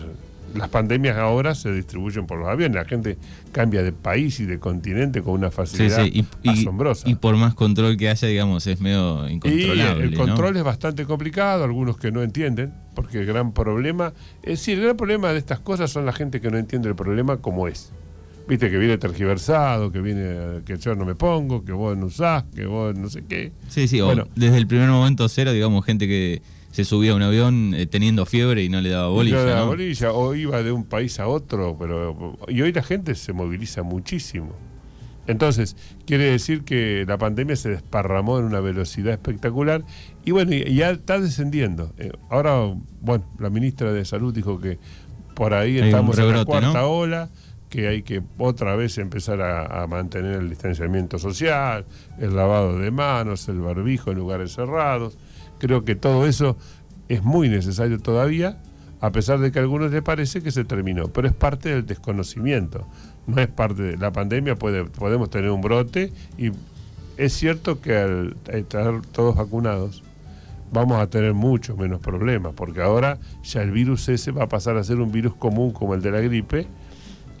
las 0.53 0.69
pandemias 0.69 1.17
ahora 1.17 1.55
se 1.55 1.71
distribuyen 1.71 2.27
por 2.27 2.39
los 2.39 2.47
aviones. 2.47 2.75
La 2.75 2.85
gente 2.85 3.17
cambia 3.51 3.83
de 3.83 3.91
país 3.91 4.39
y 4.39 4.45
de 4.45 4.59
continente 4.59 5.21
con 5.21 5.33
una 5.33 5.51
facilidad 5.51 6.05
asombrosa. 6.45 7.09
Y, 7.09 7.15
por 7.15 7.35
más 7.35 7.53
control 7.55 7.97
que 7.97 8.09
haya, 8.09 8.27
digamos, 8.27 8.67
es 8.67 8.79
medio 8.79 9.27
incontrolable. 9.27 10.05
Y 10.05 10.07
el 10.07 10.15
control 10.15 10.57
es 10.57 10.63
bastante 10.63 11.05
complicado, 11.05 11.63
algunos 11.63 11.97
que 11.97 12.11
no 12.11 12.23
entienden, 12.23 12.73
porque 12.93 13.19
el 13.19 13.25
gran 13.25 13.53
problema, 13.53 14.13
es 14.43 14.59
decir, 14.59 14.77
el 14.77 14.85
gran 14.85 14.97
problema 14.97 15.31
de 15.31 15.39
estas 15.39 15.59
cosas 15.59 15.91
son 15.91 16.05
la 16.05 16.13
gente 16.13 16.39
que 16.39 16.49
no 16.49 16.57
entiende 16.57 16.89
el 16.89 16.95
problema 16.95 17.37
como 17.37 17.67
es. 17.67 17.91
Viste 18.47 18.69
que 18.69 18.77
viene 18.77 18.99
tergiversado, 18.99 19.91
que 19.91 20.01
viene 20.01 20.61
que 20.65 20.77
yo 20.77 20.93
no 20.95 21.03
me 21.03 21.15
pongo, 21.15 21.65
que 21.65 21.71
vos 21.71 21.97
no 21.97 22.05
usás, 22.05 22.43
que 22.55 22.67
vos 22.67 22.95
no 22.95 23.09
sé 23.09 23.23
qué. 23.27 23.51
Sí, 23.69 23.87
sí, 23.87 24.01
bueno, 24.01 24.27
desde 24.35 24.57
el 24.57 24.67
primer 24.67 24.87
momento 24.89 25.27
cero, 25.27 25.51
digamos, 25.51 25.83
gente 25.83 26.07
que 26.07 26.43
se 26.75 26.83
subía 26.83 27.13
a 27.13 27.15
un 27.15 27.21
avión 27.21 27.73
eh, 27.73 27.85
teniendo 27.85 28.25
fiebre 28.25 28.61
y 28.61 28.67
no 28.67 28.81
le 28.81 28.89
daba 28.89 29.07
bolilla. 29.07 29.37
No 29.37 29.45
le 29.45 29.51
daba 29.51 29.65
bolilla, 29.65 30.11
o 30.11 30.35
iba 30.35 30.61
de 30.61 30.73
un 30.73 30.83
país 30.83 31.21
a 31.21 31.27
otro, 31.29 31.77
pero 31.79 32.37
y 32.49 32.61
hoy 32.61 32.73
la 32.73 32.83
gente 32.83 33.15
se 33.15 33.31
moviliza 33.31 33.81
muchísimo. 33.81 34.53
Entonces, 35.25 35.77
quiere 36.05 36.25
decir 36.25 36.65
que 36.65 37.05
la 37.07 37.17
pandemia 37.17 37.55
se 37.55 37.69
desparramó 37.69 38.39
en 38.39 38.43
una 38.43 38.59
velocidad 38.59 39.13
espectacular 39.13 39.85
y 40.25 40.31
bueno, 40.31 40.51
ya 40.51 40.89
está 40.89 41.17
descendiendo. 41.17 41.93
Eh, 41.97 42.11
ahora, 42.29 42.75
bueno, 42.99 43.23
la 43.39 43.49
ministra 43.49 43.93
de 43.93 44.03
Salud 44.03 44.35
dijo 44.35 44.59
que 44.59 44.77
por 45.33 45.53
ahí 45.53 45.77
estamos 45.77 46.19
en 46.19 46.29
la 46.29 46.43
cuarta 46.43 46.87
ola, 46.87 47.29
que 47.69 47.87
hay 47.87 48.01
que 48.01 48.21
otra 48.37 48.75
vez 48.75 48.97
empezar 48.97 49.41
a, 49.41 49.81
a, 49.81 49.87
mantener 49.87 50.41
el 50.41 50.49
distanciamiento 50.49 51.19
social, 51.19 51.85
el 52.19 52.35
lavado 52.35 52.77
de 52.77 52.91
manos, 52.91 53.47
el 53.47 53.61
barbijo 53.61 54.11
en 54.11 54.17
lugares 54.17 54.51
cerrados. 54.51 55.17
Creo 55.59 55.83
que 55.83 55.95
todo 55.95 56.25
eso 56.25 56.57
es 57.07 57.23
muy 57.23 57.49
necesario 57.49 57.99
todavía, 57.99 58.57
a 59.01 59.11
pesar 59.11 59.39
de 59.39 59.51
que 59.51 59.59
a 59.59 59.61
algunos 59.61 59.91
les 59.91 60.01
parece 60.01 60.41
que 60.41 60.51
se 60.51 60.63
terminó, 60.63 61.07
pero 61.09 61.27
es 61.27 61.33
parte 61.33 61.69
del 61.69 61.85
desconocimiento, 61.85 62.87
no 63.27 63.41
es 63.41 63.47
parte 63.47 63.83
de 63.83 63.97
la 63.97 64.11
pandemia, 64.11 64.55
puede, 64.55 64.85
podemos 64.85 65.29
tener 65.29 65.51
un 65.51 65.61
brote 65.61 66.11
y 66.37 66.51
es 67.17 67.33
cierto 67.33 67.81
que 67.81 67.95
al 67.95 68.37
estar 68.51 69.01
todos 69.11 69.35
vacunados 69.35 70.03
vamos 70.71 70.99
a 70.99 71.07
tener 71.07 71.33
muchos 71.33 71.77
menos 71.77 71.99
problemas, 71.99 72.53
porque 72.55 72.81
ahora 72.81 73.19
ya 73.43 73.61
el 73.61 73.71
virus 73.71 74.09
ese 74.09 74.31
va 74.31 74.43
a 74.43 74.49
pasar 74.49 74.77
a 74.77 74.83
ser 74.83 74.99
un 74.99 75.11
virus 75.11 75.35
común 75.35 75.71
como 75.71 75.93
el 75.93 76.01
de 76.01 76.11
la 76.11 76.19
gripe 76.19 76.67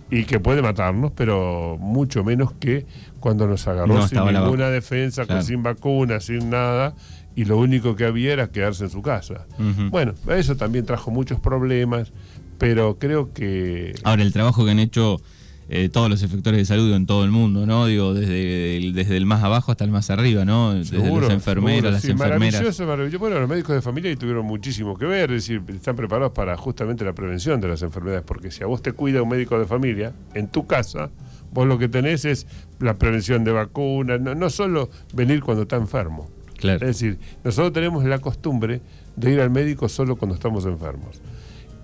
y 0.09 0.25
que 0.25 0.39
puede 0.39 0.61
matarnos, 0.61 1.11
pero 1.15 1.77
mucho 1.79 2.23
menos 2.23 2.53
que 2.53 2.85
cuando 3.19 3.47
nos 3.47 3.67
agarró 3.67 4.07
sin 4.07 4.23
ninguna 4.25 4.69
defensa, 4.69 5.25
sin 5.41 5.63
vacuna, 5.63 6.19
sin 6.19 6.49
nada, 6.49 6.93
y 7.35 7.45
lo 7.45 7.57
único 7.57 7.95
que 7.95 8.05
había 8.05 8.33
era 8.33 8.49
quedarse 8.49 8.85
en 8.85 8.89
su 8.89 9.01
casa. 9.01 9.45
Bueno, 9.89 10.13
eso 10.29 10.55
también 10.55 10.85
trajo 10.85 11.11
muchos 11.11 11.39
problemas, 11.39 12.13
pero 12.57 12.97
creo 12.97 13.33
que... 13.33 13.93
Ahora, 14.03 14.23
el 14.23 14.31
trabajo 14.31 14.63
que 14.65 14.71
han 14.71 14.79
hecho 14.79 15.19
eh, 15.67 15.89
todos 15.89 16.09
los 16.09 16.21
efectores 16.21 16.59
de 16.59 16.65
salud 16.65 16.93
en 16.93 17.07
todo 17.07 17.23
el 17.23 17.31
mundo, 17.31 17.65
¿no? 17.65 17.87
Digo, 17.87 18.13
desde 18.13 18.77
el, 18.77 18.93
desde 18.93 19.17
el 19.17 19.25
más 19.25 19.43
abajo 19.43 19.71
hasta 19.71 19.83
el 19.83 19.89
más 19.89 20.11
arriba, 20.11 20.45
¿no? 20.45 20.75
Desde 20.75 20.97
los 20.97 21.29
enfermeros, 21.31 21.91
las 21.91 22.05
enfermeras. 22.05 22.53
Maravilloso, 22.53 22.85
maravilloso. 22.85 23.19
Bueno, 23.19 23.39
los 23.39 23.49
médicos 23.49 23.75
de 23.75 23.81
familia 23.81 24.15
tuvieron 24.15 24.45
muchísimo 24.45 24.95
que 24.95 25.05
ver, 25.05 25.31
es 25.31 25.47
decir, 25.47 25.63
están 25.69 25.95
preparados 25.95 26.33
para 26.33 26.55
justamente 26.55 27.03
la 27.03 27.13
prevención 27.13 27.59
de 27.61 27.67
las 27.67 27.81
enfermedades, 27.81 28.23
porque 28.25 28.51
si 28.51 28.63
a 28.63 28.67
vos 28.67 28.83
te 28.83 28.91
cuida 28.91 29.23
un 29.23 29.29
médico 29.29 29.57
de 29.57 29.65
familia, 29.65 30.13
en 30.35 30.47
tu 30.49 30.67
casa, 30.67 31.09
vos 31.51 31.67
lo 31.67 31.79
que 31.79 31.89
tenés 31.89 32.25
es 32.25 32.45
la 32.79 32.99
prevención 32.99 33.43
de 33.43 33.51
vacunas, 33.51 34.21
no, 34.21 34.35
no 34.35 34.49
solo 34.51 34.91
venir 35.13 35.41
cuando 35.41 35.63
está 35.63 35.77
enfermo. 35.77 36.29
Es 36.61 36.79
decir, 36.79 37.19
nosotros 37.43 37.73
tenemos 37.73 38.03
la 38.05 38.19
costumbre 38.19 38.81
de 39.15 39.31
ir 39.31 39.41
al 39.41 39.49
médico 39.49 39.89
solo 39.89 40.15
cuando 40.15 40.35
estamos 40.35 40.65
enfermos. 40.65 41.21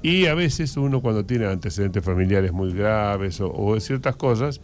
Y 0.03 0.25
a 0.25 0.33
veces 0.33 0.77
uno 0.77 1.01
cuando 1.01 1.25
tiene 1.25 1.45
antecedentes 1.45 2.03
familiares 2.03 2.51
muy 2.51 2.73
graves 2.73 3.39
o, 3.41 3.79
ciertas 3.79 4.15
cosas, 4.15 4.61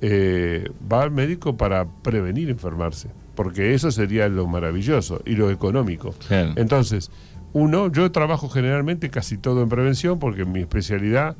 eh, 0.00 0.70
va 0.90 1.02
al 1.02 1.10
médico 1.10 1.56
para 1.56 1.86
prevenir 1.86 2.48
enfermarse, 2.48 3.08
porque 3.34 3.74
eso 3.74 3.90
sería 3.90 4.28
lo 4.28 4.46
maravilloso 4.46 5.20
y 5.26 5.34
lo 5.34 5.50
económico. 5.50 6.14
Entonces, 6.30 7.10
uno, 7.52 7.90
yo 7.92 8.10
trabajo 8.10 8.48
generalmente 8.48 9.10
casi 9.10 9.36
todo 9.36 9.62
en 9.62 9.68
prevención, 9.68 10.18
porque 10.18 10.44
mi 10.44 10.60
especialidad 10.60 11.36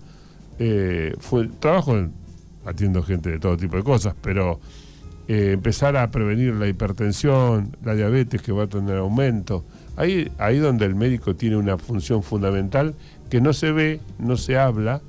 eh, 0.58 1.14
fue, 1.18 1.48
trabajo 1.48 1.96
en, 1.96 2.12
atiendo 2.66 3.02
gente 3.02 3.30
de 3.30 3.38
todo 3.38 3.56
tipo 3.56 3.76
de 3.76 3.82
cosas, 3.82 4.14
pero 4.20 4.60
eh, 5.32 5.52
empezar 5.52 5.96
a 5.96 6.10
prevenir 6.10 6.54
la 6.56 6.66
hipertensión, 6.66 7.76
la 7.84 7.94
diabetes 7.94 8.42
que 8.42 8.50
va 8.50 8.64
a 8.64 8.66
tener 8.66 8.96
aumento. 8.96 9.64
Ahí, 9.94 10.28
ahí 10.38 10.58
donde 10.58 10.86
el 10.86 10.96
médico 10.96 11.36
tiene 11.36 11.56
una 11.56 11.78
función 11.78 12.24
fundamental 12.24 12.96
que 13.30 13.40
no 13.40 13.52
se 13.52 13.70
ve, 13.70 14.00
no 14.18 14.36
se 14.36 14.58
habla, 14.58 15.00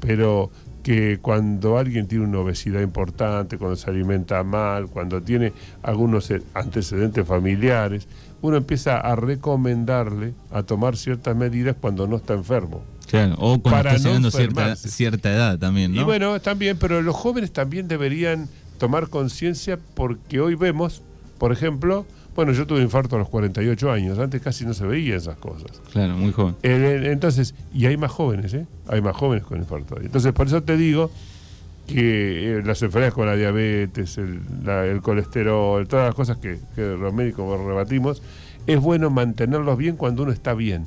pero 0.00 0.50
que 0.82 1.20
cuando 1.22 1.78
alguien 1.78 2.08
tiene 2.08 2.24
una 2.24 2.40
obesidad 2.40 2.80
importante, 2.80 3.58
cuando 3.58 3.76
se 3.76 3.88
alimenta 3.88 4.42
mal, 4.42 4.88
cuando 4.88 5.22
tiene 5.22 5.52
algunos 5.84 6.32
antecedentes 6.54 7.24
familiares, 7.24 8.08
uno 8.42 8.56
empieza 8.56 8.96
a 8.96 9.14
recomendarle 9.14 10.34
a 10.50 10.64
tomar 10.64 10.96
ciertas 10.96 11.36
medidas 11.36 11.76
cuando 11.80 12.08
no 12.08 12.16
está 12.16 12.34
enfermo. 12.34 12.82
Claro, 13.06 13.36
o 13.38 13.60
cuando 13.60 13.88
está 13.88 14.08
llegando 14.08 14.30
cierta, 14.32 14.74
cierta 14.74 15.32
edad 15.32 15.58
también, 15.60 15.94
¿no? 15.94 16.00
Y 16.00 16.04
bueno, 16.04 16.40
también, 16.40 16.76
pero 16.76 17.02
los 17.02 17.14
jóvenes 17.14 17.52
también 17.52 17.86
deberían 17.86 18.48
tomar 18.80 19.08
conciencia 19.08 19.78
porque 19.94 20.40
hoy 20.40 20.54
vemos, 20.54 21.02
por 21.38 21.52
ejemplo, 21.52 22.06
bueno, 22.34 22.52
yo 22.52 22.66
tuve 22.66 22.80
infarto 22.80 23.16
a 23.16 23.18
los 23.18 23.28
48 23.28 23.92
años, 23.92 24.18
antes 24.18 24.40
casi 24.40 24.64
no 24.64 24.72
se 24.72 24.86
veía 24.86 25.16
esas 25.16 25.36
cosas. 25.36 25.82
Claro, 25.92 26.16
muy 26.16 26.32
joven. 26.32 26.56
entonces, 26.62 27.54
y 27.74 27.84
hay 27.84 27.98
más 27.98 28.10
jóvenes, 28.10 28.54
¿eh? 28.54 28.66
Hay 28.88 29.02
más 29.02 29.14
jóvenes 29.14 29.44
con 29.44 29.58
infarto. 29.58 30.00
Entonces, 30.00 30.32
por 30.32 30.46
eso 30.46 30.62
te 30.62 30.78
digo 30.78 31.10
que 31.86 32.58
eh, 32.58 32.62
las 32.64 32.80
enfermedades 32.82 33.12
con 33.12 33.26
la 33.26 33.36
diabetes, 33.36 34.16
el, 34.16 35.00
colesterol, 35.02 35.86
todas 35.86 36.06
las 36.06 36.14
cosas 36.14 36.38
que, 36.38 36.58
los 36.76 37.12
médicos 37.12 37.60
rebatimos, 37.62 38.22
es 38.66 38.80
bueno 38.80 39.10
mantenerlos 39.10 39.76
bien 39.76 39.96
cuando 39.96 40.22
uno 40.22 40.32
está 40.32 40.54
bien. 40.54 40.86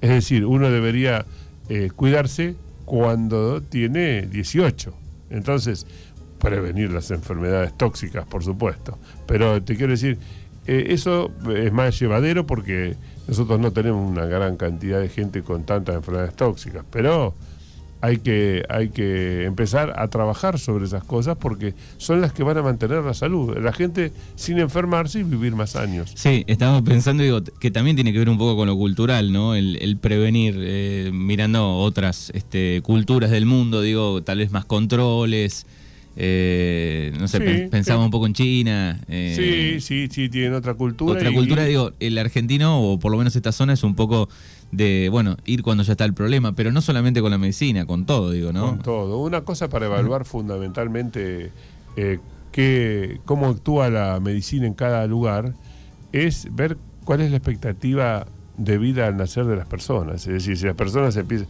Es 0.00 0.08
decir, 0.08 0.46
uno 0.46 0.70
debería 0.70 1.26
eh, 1.68 1.90
cuidarse 1.94 2.56
cuando 2.86 3.60
tiene 3.60 4.22
18. 4.22 4.94
Entonces, 5.28 5.86
prevenir 6.38 6.92
las 6.92 7.10
enfermedades 7.10 7.76
tóxicas, 7.76 8.26
por 8.26 8.44
supuesto. 8.44 8.98
Pero 9.26 9.62
te 9.62 9.76
quiero 9.76 9.92
decir, 9.92 10.18
eh, 10.66 10.86
eso 10.90 11.30
es 11.54 11.72
más 11.72 11.98
llevadero 11.98 12.46
porque 12.46 12.96
nosotros 13.28 13.58
no 13.60 13.72
tenemos 13.72 14.08
una 14.10 14.26
gran 14.26 14.56
cantidad 14.56 15.00
de 15.00 15.08
gente 15.08 15.42
con 15.42 15.64
tantas 15.64 15.96
enfermedades 15.96 16.34
tóxicas, 16.34 16.84
pero 16.90 17.34
hay 18.00 18.18
que, 18.18 18.62
hay 18.68 18.90
que 18.90 19.44
empezar 19.44 19.94
a 19.98 20.08
trabajar 20.08 20.58
sobre 20.58 20.84
esas 20.84 21.02
cosas 21.02 21.36
porque 21.36 21.74
son 21.96 22.20
las 22.20 22.32
que 22.32 22.42
van 22.42 22.58
a 22.58 22.62
mantener 22.62 23.02
la 23.02 23.14
salud. 23.14 23.56
La 23.58 23.72
gente 23.72 24.12
sin 24.36 24.58
enfermarse 24.58 25.20
y 25.20 25.22
vivir 25.22 25.54
más 25.56 25.76
años. 25.76 26.12
Sí, 26.14 26.44
estamos 26.46 26.82
pensando 26.82 27.22
digo, 27.22 27.42
que 27.42 27.70
también 27.70 27.96
tiene 27.96 28.12
que 28.12 28.18
ver 28.18 28.28
un 28.28 28.38
poco 28.38 28.56
con 28.56 28.68
lo 28.68 28.76
cultural, 28.76 29.32
¿no? 29.32 29.54
El, 29.54 29.98
prevenir, 30.00 30.56
eh, 30.58 31.10
mirando 31.12 31.78
otras 31.78 32.30
este, 32.34 32.80
culturas 32.82 33.30
del 33.30 33.46
mundo, 33.46 33.80
digo, 33.80 34.22
tal 34.22 34.38
vez 34.38 34.50
más 34.50 34.64
controles. 34.64 35.66
Eh, 36.18 37.12
no 37.18 37.28
sé, 37.28 37.40
pensaba 37.70 38.02
un 38.02 38.10
poco 38.10 38.26
en 38.26 38.32
China. 38.32 39.00
Eh, 39.08 39.34
sí, 39.36 39.80
sí, 39.80 40.08
sí, 40.10 40.28
tienen 40.30 40.54
otra 40.54 40.74
cultura. 40.74 41.18
Otra 41.18 41.32
cultura, 41.32 41.64
digo, 41.64 41.92
el 42.00 42.16
argentino, 42.16 42.80
o 42.80 42.98
por 42.98 43.12
lo 43.12 43.18
menos 43.18 43.36
esta 43.36 43.52
zona, 43.52 43.74
es 43.74 43.84
un 43.84 43.94
poco 43.94 44.28
de, 44.72 45.08
bueno, 45.10 45.36
ir 45.44 45.62
cuando 45.62 45.82
ya 45.82 45.92
está 45.92 46.04
el 46.04 46.14
problema, 46.14 46.54
pero 46.54 46.72
no 46.72 46.80
solamente 46.80 47.20
con 47.20 47.30
la 47.30 47.38
medicina, 47.38 47.86
con 47.86 48.06
todo, 48.06 48.30
digo, 48.30 48.52
¿no? 48.52 48.68
Con 48.68 48.78
todo. 48.78 49.18
Una 49.18 49.42
cosa 49.42 49.68
para 49.68 49.86
evaluar 49.86 50.24
fundamentalmente 50.24 51.50
eh, 51.96 52.18
cómo 53.24 53.48
actúa 53.48 53.90
la 53.90 54.18
medicina 54.18 54.66
en 54.66 54.74
cada 54.74 55.06
lugar 55.06 55.52
es 56.12 56.48
ver 56.50 56.78
cuál 57.04 57.20
es 57.20 57.30
la 57.30 57.36
expectativa 57.36 58.26
de 58.56 58.78
vida 58.78 59.06
al 59.06 59.18
nacer 59.18 59.44
de 59.44 59.56
las 59.56 59.68
personas. 59.68 60.26
Es 60.26 60.32
decir, 60.32 60.56
si 60.56 60.64
las 60.64 60.76
personas 60.76 61.14
empiezan... 61.16 61.48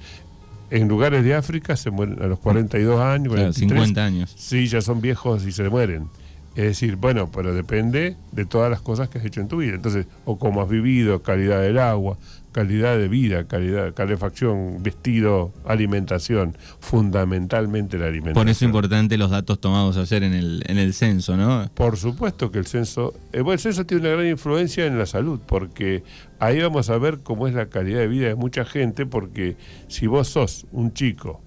En 0.70 0.88
lugares 0.88 1.24
de 1.24 1.34
África 1.34 1.76
se 1.76 1.90
mueren 1.90 2.22
a 2.22 2.26
los 2.26 2.38
42 2.40 3.00
años, 3.00 3.56
50 3.56 4.04
años. 4.04 4.34
Sí, 4.36 4.66
ya 4.66 4.80
son 4.80 5.00
viejos 5.00 5.44
y 5.46 5.52
se 5.52 5.68
mueren. 5.68 6.08
Es 6.56 6.64
decir, 6.64 6.96
bueno, 6.96 7.30
pero 7.30 7.52
depende 7.52 8.16
de 8.32 8.46
todas 8.46 8.70
las 8.70 8.80
cosas 8.80 9.10
que 9.10 9.18
has 9.18 9.24
hecho 9.26 9.42
en 9.42 9.48
tu 9.48 9.58
vida. 9.58 9.74
Entonces, 9.74 10.06
o 10.24 10.38
cómo 10.38 10.62
has 10.62 10.68
vivido, 10.70 11.22
calidad 11.22 11.60
del 11.60 11.78
agua, 11.78 12.16
calidad 12.50 12.96
de 12.96 13.08
vida, 13.08 13.46
calidad, 13.46 13.92
calefacción, 13.92 14.82
vestido, 14.82 15.52
alimentación, 15.66 16.56
fundamentalmente 16.80 17.98
la 17.98 18.06
alimentación. 18.06 18.42
Por 18.42 18.48
eso 18.48 18.64
es 18.64 18.68
importante 18.68 19.18
los 19.18 19.30
datos 19.30 19.60
tomados 19.60 19.98
ayer 19.98 20.22
en 20.22 20.32
el, 20.32 20.62
en 20.66 20.78
el 20.78 20.94
censo, 20.94 21.36
¿no? 21.36 21.70
Por 21.74 21.98
supuesto 21.98 22.50
que 22.50 22.58
el 22.58 22.66
censo, 22.66 23.12
eh, 23.34 23.42
el 23.46 23.58
censo 23.58 23.84
tiene 23.84 24.08
una 24.08 24.16
gran 24.16 24.26
influencia 24.26 24.86
en 24.86 24.98
la 24.98 25.04
salud, 25.04 25.38
porque 25.44 26.04
ahí 26.38 26.62
vamos 26.62 26.88
a 26.88 26.96
ver 26.96 27.18
cómo 27.22 27.46
es 27.46 27.52
la 27.52 27.66
calidad 27.66 27.98
de 27.98 28.08
vida 28.08 28.28
de 28.28 28.34
mucha 28.34 28.64
gente, 28.64 29.04
porque 29.04 29.58
si 29.88 30.06
vos 30.06 30.28
sos 30.28 30.64
un 30.72 30.94
chico 30.94 31.42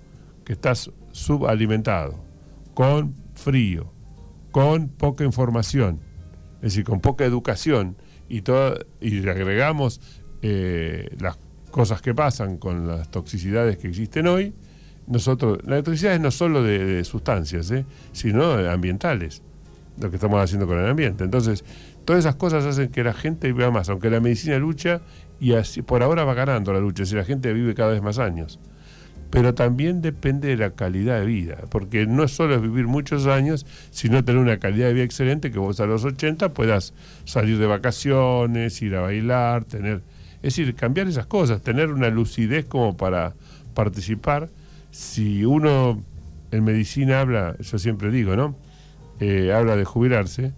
que 0.45 0.53
estás 0.53 0.91
subalimentado, 1.11 2.23
con 2.75 3.15
frío, 3.33 3.91
con 4.51 4.89
poca 4.89 5.23
información, 5.23 5.99
es 6.57 6.73
decir, 6.73 6.83
con 6.83 7.01
poca 7.01 7.25
educación, 7.25 7.97
y, 8.27 8.41
todo, 8.41 8.77
y 9.01 9.27
agregamos 9.27 9.99
eh, 10.41 11.09
las 11.19 11.37
cosas 11.71 12.01
que 12.01 12.13
pasan 12.13 12.57
con 12.57 12.87
las 12.87 13.09
toxicidades 13.09 13.77
que 13.77 13.87
existen 13.87 14.27
hoy, 14.27 14.53
nosotros, 15.07 15.59
las 15.65 15.83
toxicidades 15.83 16.21
no 16.21 16.29
solo 16.29 16.61
de, 16.61 17.03
sustancias, 17.03 17.71
¿eh? 17.71 17.85
sino 18.11 18.53
ambientales, 18.69 19.41
lo 19.99 20.09
que 20.09 20.17
estamos 20.17 20.41
haciendo 20.41 20.67
con 20.67 20.77
el 20.79 20.87
ambiente. 20.87 21.23
Entonces, 21.23 21.65
todas 22.05 22.19
esas 22.19 22.35
cosas 22.35 22.63
hacen 22.65 22.89
que 22.89 23.03
la 23.03 23.13
gente 23.13 23.51
viva 23.51 23.71
más, 23.71 23.89
aunque 23.89 24.09
la 24.11 24.19
medicina 24.19 24.57
lucha 24.59 25.01
y 25.39 25.53
así, 25.53 25.81
por 25.81 26.03
ahora 26.03 26.23
va 26.25 26.35
ganando 26.35 26.71
la 26.73 26.79
lucha, 26.79 27.05
si 27.05 27.15
la 27.15 27.25
gente 27.25 27.51
vive 27.53 27.73
cada 27.73 27.91
vez 27.91 28.01
más 28.01 28.19
años. 28.19 28.59
Pero 29.29 29.53
también 29.53 30.01
depende 30.01 30.47
de 30.47 30.57
la 30.57 30.71
calidad 30.71 31.19
de 31.19 31.25
vida, 31.25 31.57
porque 31.69 32.07
no 32.07 32.27
solo 32.27 32.55
es 32.55 32.61
vivir 32.61 32.87
muchos 32.87 33.27
años, 33.27 33.65
sino 33.91 34.23
tener 34.23 34.41
una 34.41 34.57
calidad 34.57 34.87
de 34.87 34.93
vida 34.93 35.03
excelente 35.03 35.51
que 35.51 35.59
vos 35.59 35.79
a 35.79 35.85
los 35.85 36.03
80 36.03 36.53
puedas 36.53 36.93
salir 37.25 37.59
de 37.59 37.67
vacaciones, 37.67 38.81
ir 38.81 38.95
a 38.95 39.01
bailar, 39.01 39.65
tener 39.65 40.01
es 40.41 40.55
decir, 40.55 40.73
cambiar 40.75 41.07
esas 41.07 41.25
cosas, 41.25 41.61
tener 41.61 41.91
una 41.91 42.09
lucidez 42.09 42.65
como 42.65 42.95
para 42.95 43.33
participar. 43.73 44.49
Si 44.89 45.43
uno 45.43 46.01
en 46.51 46.63
medicina 46.63 47.19
habla, 47.19 47.57
yo 47.59 47.77
siempre 47.77 48.09
digo, 48.09 48.35
¿no? 48.35 48.55
Eh, 49.19 49.51
habla 49.53 49.75
de 49.75 49.83
jubilarse, 49.83 50.53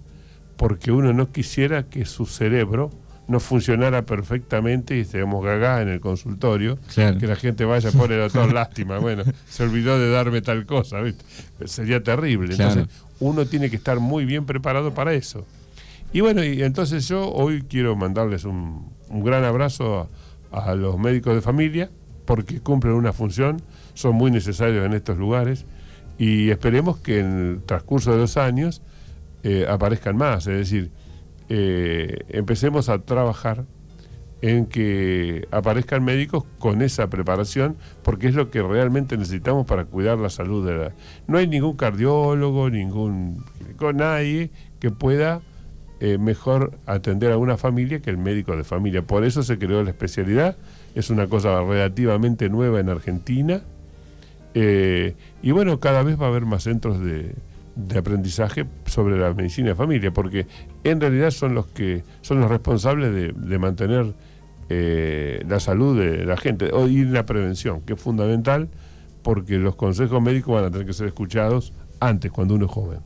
porque 0.56 0.91
uno 0.91 1.13
no 1.13 1.32
quisiera 1.32 1.84
que 1.84 2.06
su 2.06 2.28
cerebro 2.28 2.91
no 3.32 3.39
funcionara 3.39 4.06
perfectamente 4.06 4.98
y 4.98 5.02
estemos 5.02 5.44
gaga 5.44 5.82
en 5.82 5.88
el 5.88 6.00
consultorio, 6.00 6.78
que 6.94 7.28
la 7.28 7.36
gente 7.36 7.65
vaya 7.65 7.89
a 7.89 7.91
poner 7.91 8.20
doctor, 8.20 8.54
lástima, 8.54 9.00
bueno, 9.00 9.24
se 9.50 9.63
olvidó 9.63 9.98
de 9.98 10.12
darme 10.12 10.41
tal 10.41 10.65
cosa, 10.65 11.02
¿viste? 11.02 11.24
Sería 11.65 12.04
terrible. 12.04 12.52
Entonces, 12.52 12.88
uno 13.20 13.46
tiene 13.46 13.70
que 13.70 13.78
estar 13.78 14.00
muy 14.00 14.26
bien 14.26 14.46
preparado 14.46 14.94
para 14.94 15.13
eso. 15.13 15.46
Y 16.13 16.20
bueno, 16.20 16.44
y 16.44 16.62
entonces 16.62 17.08
yo 17.08 17.32
hoy 17.32 17.62
quiero 17.62 17.96
mandarles 17.96 18.44
un, 18.44 18.91
un 19.08 19.24
gran 19.24 19.44
abrazo 19.44 20.10
a, 20.52 20.76
los 20.76 20.98
médicos 20.98 21.34
de 21.34 21.41
familia 21.41 21.89
porque 22.26 22.60
cumplen 22.60 22.94
una 22.94 23.13
función, 23.13 23.62
son 23.94 24.15
muy 24.15 24.32
necesarios 24.32 24.86
en 24.86 24.94
estos 24.94 25.17
lugares 25.17 25.65
y 26.17 26.50
esperemos 26.50 26.98
que 26.98 27.20
en 27.20 27.50
el 27.50 27.63
transcurso 27.63 28.12
de 28.12 28.17
los 28.17 28.38
años 28.38 28.82
eh, 29.44 29.65
aparezcan 29.67 30.17
más, 30.17 30.48
es 30.48 30.58
decir, 30.58 30.91
eh, 31.54 32.24
empecemos 32.30 32.88
a 32.88 33.00
trabajar 33.00 33.66
en 34.42 34.68
que 34.68 35.50
aparezcan 35.52 36.02
médicos 36.02 36.46
con 36.60 36.82
esa 36.82 37.10
preparación, 37.10 37.76
porque 38.04 38.30
es 38.30 38.36
lo 38.36 38.50
que 38.50 38.64
realmente 38.64 39.18
necesitamos 39.18 39.66
para 39.68 39.84
cuidar 39.84 40.18
la 40.18 40.30
salud 40.30 40.66
de 40.66 40.78
la... 40.78 40.92
No 41.28 41.38
hay 41.38 41.48
ningún 41.48 41.76
cardiólogo, 41.76 42.70
ningún... 42.70 43.44
con 43.76 43.98
nadie 43.98 44.50
que 44.80 44.92
pueda 44.92 45.42
eh, 46.00 46.18
mejor 46.18 46.80
atender 46.86 47.34
a 47.34 47.38
una 47.38 47.58
familia 47.58 48.00
que 48.00 48.12
el 48.12 48.18
médico 48.18 48.56
de 48.56 48.64
familia. 48.64 49.02
Por 49.02 49.26
eso 49.26 49.44
se 49.44 49.58
creó 49.60 49.84
la 49.84 49.90
especialidad, 49.90 50.56
es 50.96 51.10
una 51.10 51.28
cosa 51.28 51.62
relativamente 51.64 52.48
nueva 52.48 52.80
en 52.80 52.88
Argentina. 52.88 53.62
Eh, 54.54 55.16
y 55.44 55.52
bueno, 55.52 55.82
cada 55.82 56.02
vez 56.02 56.18
va 56.18 56.28
a 56.28 56.30
haber 56.30 56.46
más 56.46 56.64
centros 56.64 57.02
de, 57.02 57.36
aprendizaje 57.96 58.65
sobre 58.86 59.17
la 59.17 59.34
medicina 59.34 59.70
de 59.70 59.76
familia, 59.76 60.12
porque 60.12 60.48
en 60.84 61.00
realidad 61.00 61.32
son 61.32 61.56
los 61.56 61.67
que 61.67 62.04
son 62.22 62.39
los 62.39 62.50
responsables 62.50 63.34
de, 63.36 63.60
mantener 63.60 64.13
eh, 64.70 65.44
la 65.48 65.60
salud 65.60 66.00
de 66.00 66.26
la 66.26 66.38
gente 66.38 66.72
y 66.89 67.06
la 67.06 67.26
prevención, 67.26 67.82
que 67.82 67.94
es 67.94 68.02
fundamental, 68.02 68.70
porque 69.24 69.58
los 69.58 69.76
consejos 69.76 70.22
médicos 70.22 70.56
van 70.56 70.65
a 70.65 70.72
tener 70.72 70.88
que 70.88 70.94
ser 70.94 71.08
escuchados 71.08 71.74
antes, 72.00 72.32
cuando 72.32 72.56
uno 72.56 72.65
es 72.65 72.72
joven. 72.72 73.00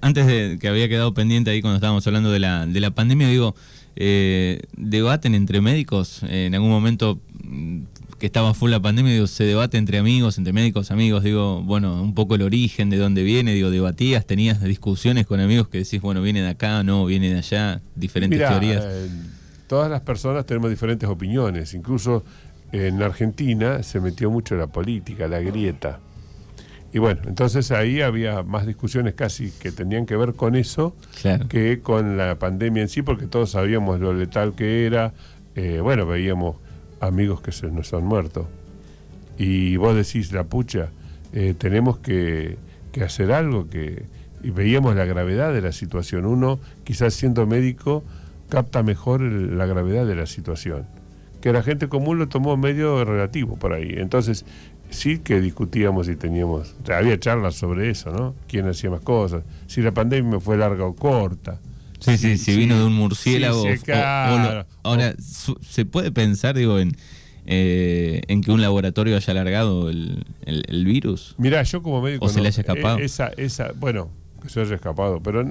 Antes 0.00 0.26
de 0.26 0.58
que 0.60 0.68
había 0.68 0.88
quedado 0.88 1.14
pendiente 1.14 1.50
ahí 1.50 1.60
cuando 1.60 1.76
estábamos 1.76 2.06
hablando 2.06 2.30
de 2.30 2.38
la, 2.38 2.66
de 2.66 2.80
la 2.80 2.90
pandemia, 2.90 3.28
digo, 3.28 3.54
eh, 3.96 4.60
debaten 4.76 5.34
entre 5.34 5.60
médicos, 5.60 6.22
en 6.22 6.54
algún 6.54 6.70
momento 6.70 7.18
mm, 7.44 7.80
que 8.18 8.26
estaba 8.26 8.54
full 8.54 8.70
la 8.70 8.80
pandemia, 8.80 9.12
digo, 9.12 9.26
se 9.26 9.44
debate 9.44 9.78
entre 9.78 9.98
amigos, 9.98 10.38
entre 10.38 10.52
médicos, 10.52 10.90
amigos, 10.90 11.22
digo, 11.22 11.62
bueno, 11.62 12.02
un 12.02 12.14
poco 12.14 12.34
el 12.34 12.42
origen, 12.42 12.90
de 12.90 12.96
dónde 12.96 13.22
viene, 13.22 13.52
digo, 13.52 13.70
debatías, 13.70 14.26
tenías 14.26 14.62
discusiones 14.62 15.26
con 15.26 15.40
amigos 15.40 15.68
que 15.68 15.78
decís, 15.78 16.00
bueno, 16.00 16.22
viene 16.22 16.42
de 16.42 16.48
acá, 16.48 16.82
no, 16.82 17.04
viene 17.06 17.30
de 17.32 17.38
allá, 17.38 17.82
diferentes 17.94 18.38
teorías. 18.38 18.84
Eh, 18.86 19.08
todas 19.66 19.90
las 19.90 20.00
personas 20.00 20.46
tenemos 20.46 20.70
diferentes 20.70 21.08
opiniones, 21.08 21.74
incluso 21.74 22.24
en 22.72 23.02
Argentina 23.02 23.82
se 23.82 24.00
metió 24.00 24.30
mucho 24.30 24.56
la 24.56 24.66
política, 24.66 25.28
la 25.28 25.40
grieta. 25.40 26.00
Y 26.92 26.98
bueno, 26.98 27.20
entonces 27.26 27.72
ahí 27.72 28.00
había 28.00 28.42
más 28.42 28.66
discusiones 28.66 29.14
casi 29.14 29.50
que 29.50 29.72
tenían 29.72 30.06
que 30.06 30.16
ver 30.16 30.34
con 30.34 30.54
eso 30.54 30.94
que 31.48 31.80
con 31.82 32.16
la 32.16 32.38
pandemia 32.38 32.82
en 32.82 32.88
sí, 32.88 33.02
porque 33.02 33.26
todos 33.26 33.50
sabíamos 33.50 34.00
lo 34.00 34.14
letal 34.14 34.54
que 34.54 34.86
era. 34.86 35.12
Eh, 35.54 35.80
bueno, 35.80 36.06
veíamos 36.06 36.56
amigos 37.00 37.40
que 37.40 37.52
se 37.52 37.66
nos 37.68 37.92
han 37.92 38.04
muerto. 38.04 38.48
Y 39.38 39.76
vos 39.76 39.94
decís, 39.94 40.32
la 40.32 40.44
pucha, 40.44 40.88
eh, 41.32 41.54
tenemos 41.56 41.98
que, 41.98 42.56
hacer 43.04 43.32
algo 43.32 43.68
que... 43.68 44.04
Y 44.42 44.50
veíamos 44.50 44.94
la 44.96 45.04
gravedad 45.04 45.52
de 45.52 45.60
la 45.60 45.72
situación. 45.72 46.24
Uno, 46.24 46.60
quizás 46.84 47.14
siendo 47.14 47.46
médico, 47.46 48.04
capta 48.48 48.82
mejor 48.82 49.20
la 49.20 49.66
gravedad 49.66 50.06
de 50.06 50.14
la 50.14 50.26
situación. 50.26 50.86
Que 51.46 51.52
la 51.52 51.62
gente 51.62 51.86
común 51.86 52.18
lo 52.18 52.26
tomó 52.26 52.56
medio 52.56 53.04
relativo 53.04 53.54
por 53.54 53.72
ahí. 53.72 53.94
Entonces, 53.98 54.44
sí 54.90 55.20
que 55.20 55.40
discutíamos 55.40 56.08
y 56.08 56.16
teníamos, 56.16 56.74
había 56.92 57.20
charlas 57.20 57.54
sobre 57.54 57.88
eso, 57.88 58.10
¿no? 58.10 58.34
¿Quién 58.48 58.66
hacía 58.66 58.90
más 58.90 59.02
cosas? 59.02 59.44
Si 59.68 59.80
la 59.80 59.92
pandemia 59.92 60.40
fue 60.40 60.56
larga 60.56 60.84
o 60.84 60.96
corta. 60.96 61.60
Sí, 62.00 62.18
sí, 62.18 62.36
si 62.36 62.56
vino 62.56 62.76
de 62.76 62.84
un 62.84 62.94
murciélago. 62.94 63.64
ahora, 64.82 65.14
¿se 65.20 65.84
puede 65.84 66.10
pensar, 66.10 66.56
digo, 66.56 66.80
en, 66.80 66.96
eh, 67.46 68.22
en 68.26 68.40
que 68.40 68.50
un 68.50 68.60
laboratorio 68.60 69.14
haya 69.14 69.30
alargado 69.30 69.88
el, 69.88 70.84
virus? 70.84 71.36
Mira, 71.38 71.62
yo 71.62 71.80
como 71.80 72.02
médico. 72.02 72.24
¿O 72.24 72.28
se 72.28 72.40
le 72.40 72.48
haya 72.48 72.60
escapado? 72.60 72.98
Eh, 72.98 73.04
esa, 73.04 73.28
esa, 73.36 73.70
bueno, 73.76 74.10
que 74.42 74.48
se 74.48 74.62
haya 74.62 74.74
escapado, 74.74 75.22
pero 75.22 75.42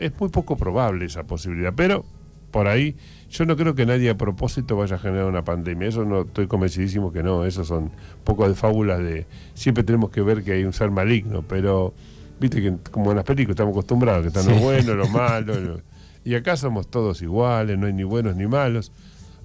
es 0.00 0.12
muy 0.18 0.30
poco 0.30 0.56
probable 0.56 1.04
esa 1.04 1.24
posibilidad. 1.24 1.74
Pero 1.76 2.06
por 2.52 2.68
ahí 2.68 2.94
yo 3.32 3.46
no 3.46 3.56
creo 3.56 3.74
que 3.74 3.86
nadie 3.86 4.10
a 4.10 4.16
propósito 4.16 4.76
vaya 4.76 4.96
a 4.96 4.98
generar 4.98 5.24
una 5.24 5.42
pandemia. 5.42 5.88
Eso 5.88 6.04
no 6.04 6.22
estoy 6.22 6.46
convencidísimo 6.46 7.12
que 7.12 7.22
no. 7.22 7.46
Eso 7.46 7.64
son 7.64 7.90
poco 8.24 8.46
de 8.46 8.54
fábulas 8.54 8.98
de. 8.98 9.26
Siempre 9.54 9.82
tenemos 9.82 10.10
que 10.10 10.20
ver 10.20 10.44
que 10.44 10.52
hay 10.52 10.64
un 10.64 10.74
ser 10.74 10.90
maligno, 10.90 11.42
pero 11.42 11.94
viste 12.38 12.60
que 12.60 12.76
como 12.90 13.10
en 13.10 13.16
las 13.16 13.24
películas 13.24 13.54
estamos 13.54 13.72
acostumbrados, 13.72 14.22
que 14.22 14.28
están 14.28 14.46
los 14.46 14.60
buenos, 14.60 14.96
los 14.96 15.10
malos, 15.12 15.80
y 16.24 16.34
acá 16.34 16.56
somos 16.58 16.88
todos 16.88 17.22
iguales, 17.22 17.78
no 17.78 17.86
hay 17.86 17.94
ni 17.94 18.04
buenos 18.04 18.36
ni 18.36 18.46
malos. 18.46 18.92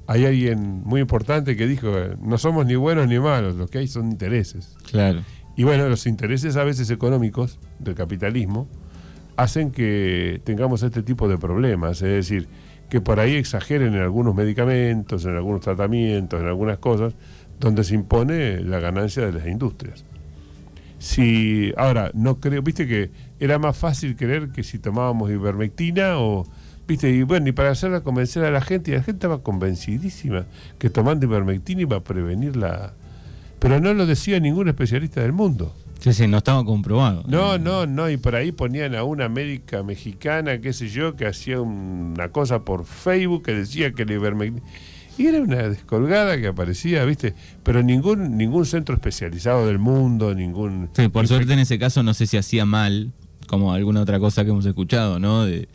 Hay 0.06 0.26
alguien 0.26 0.84
muy 0.84 1.02
importante 1.02 1.56
que 1.56 1.65
dijo, 1.65 1.89
no 2.22 2.38
somos 2.38 2.65
ni 2.65 2.76
buenos 2.76 3.08
ni 3.08 3.20
malos, 3.20 3.56
lo 3.56 3.67
que 3.67 3.78
hay 3.78 3.88
son 3.88 4.12
intereses. 4.12 4.76
Claro. 4.89 5.22
Y 5.56 5.63
bueno, 5.63 5.88
los 5.88 6.06
intereses 6.08 6.58
a 6.58 6.63
veces 6.63 6.89
económicos 6.89 7.58
del 7.80 7.96
capitalismo 7.96 8.67
hacen 9.38 9.72
que 9.72 10.41
tengamos 10.43 10.84
este 10.84 11.04
tipo 11.04 11.30
de 11.30 11.38
problemas, 11.38 12.02
es 12.02 12.10
decir, 12.10 12.48
que 12.89 13.02
por 13.02 13.19
ahí 13.19 13.36
exageren 13.36 13.93
en 13.95 14.02
algunos 14.02 14.34
medicamentos, 14.36 15.26
en 15.26 15.36
algunos 15.36 15.62
tratamientos, 15.62 16.41
en 16.41 16.47
algunas 16.47 16.78
cosas, 16.78 17.13
donde 17.60 17.84
se 17.84 17.95
impone 17.95 18.62
la 18.62 18.80
ganancia 18.80 19.26
de 19.26 19.34
las 19.34 19.47
industrias. 19.47 20.06
Si, 21.00 21.73
ahora, 21.78 22.12
no 22.13 22.39
creo, 22.39 22.62
viste 22.62 22.88
que 22.88 23.12
era 23.39 23.60
más 23.60 23.78
fácil 23.78 24.15
creer 24.15 24.50
que 24.50 24.63
si 24.63 24.80
tomábamos 24.80 25.30
ivermectina 25.30 26.17
o, 26.17 26.47
viste, 26.88 27.10
y 27.12 27.23
bueno, 27.23 27.50
y 27.50 27.52
para 27.52 27.71
hacerla 27.71 28.02
convencer 28.02 28.43
a 28.45 28.52
la 28.52 28.62
gente, 28.62 28.91
y 28.91 28.95
la 28.95 29.04
gente 29.04 29.17
estaba 29.17 29.43
convencidísima 29.43 30.45
que 30.80 30.89
tomando 30.89 31.26
ivermectina 31.26 31.82
iba 31.82 31.97
a 31.97 32.04
prevenir 32.04 32.56
la... 32.56 32.93
Pero 33.60 33.80
no 33.80 33.93
lo 33.93 34.06
decía 34.06 34.39
ningún 34.39 34.69
especialista 34.69 35.21
del 35.21 35.34
mundo. 35.34 35.73
Sí, 36.00 36.14
sí, 36.14 36.28
no 36.28 36.38
estaba 36.38 36.64
comprobado. 36.64 37.24
No, 37.28 37.58
no, 37.58 37.86
no, 37.86 38.10
y 38.10 38.18
por 38.18 38.36
ahí 38.36 38.52
ponían 38.52 38.96
a 38.96 39.04
una 39.04 39.30
médica 39.30 39.84
mexicana, 39.84 40.60
qué 40.62 40.74
sé 40.74 40.90
yo, 40.90 41.16
que 41.16 41.26
hacía 41.26 41.60
una 41.60 42.30
cosa 42.30 42.64
por 42.64 42.86
Facebook 42.86 43.44
que 43.44 43.54
decía 43.54 43.92
que 43.92 44.06
la 44.06 44.14
ivermectina... 44.14 44.66
Y 45.18 45.26
era 45.26 45.42
una 45.42 45.70
descolgada 45.70 46.40
que 46.40 46.46
aparecía, 46.46 47.04
¿viste? 47.04 47.34
Pero 47.64 47.82
ningún 47.82 48.38
ningún 48.38 48.68
centro 48.68 48.94
especializado 48.94 49.66
del 49.66 49.80
mundo, 49.80 50.36
ningún... 50.36 50.90
Sí, 50.94 51.08
por 51.08 51.28
suerte 51.28 51.54
en 51.54 51.60
ese 51.60 51.80
caso 51.80 52.04
no 52.04 52.14
sé 52.14 52.28
si 52.28 52.38
hacía 52.38 52.66
mal, 52.66 53.12
como 53.48 53.74
alguna 53.74 54.02
otra 54.02 54.20
cosa 54.20 54.44
que 54.44 54.52
hemos 54.52 54.68
escuchado, 54.68 55.18
¿no? 55.20 55.44
De, 55.46 55.68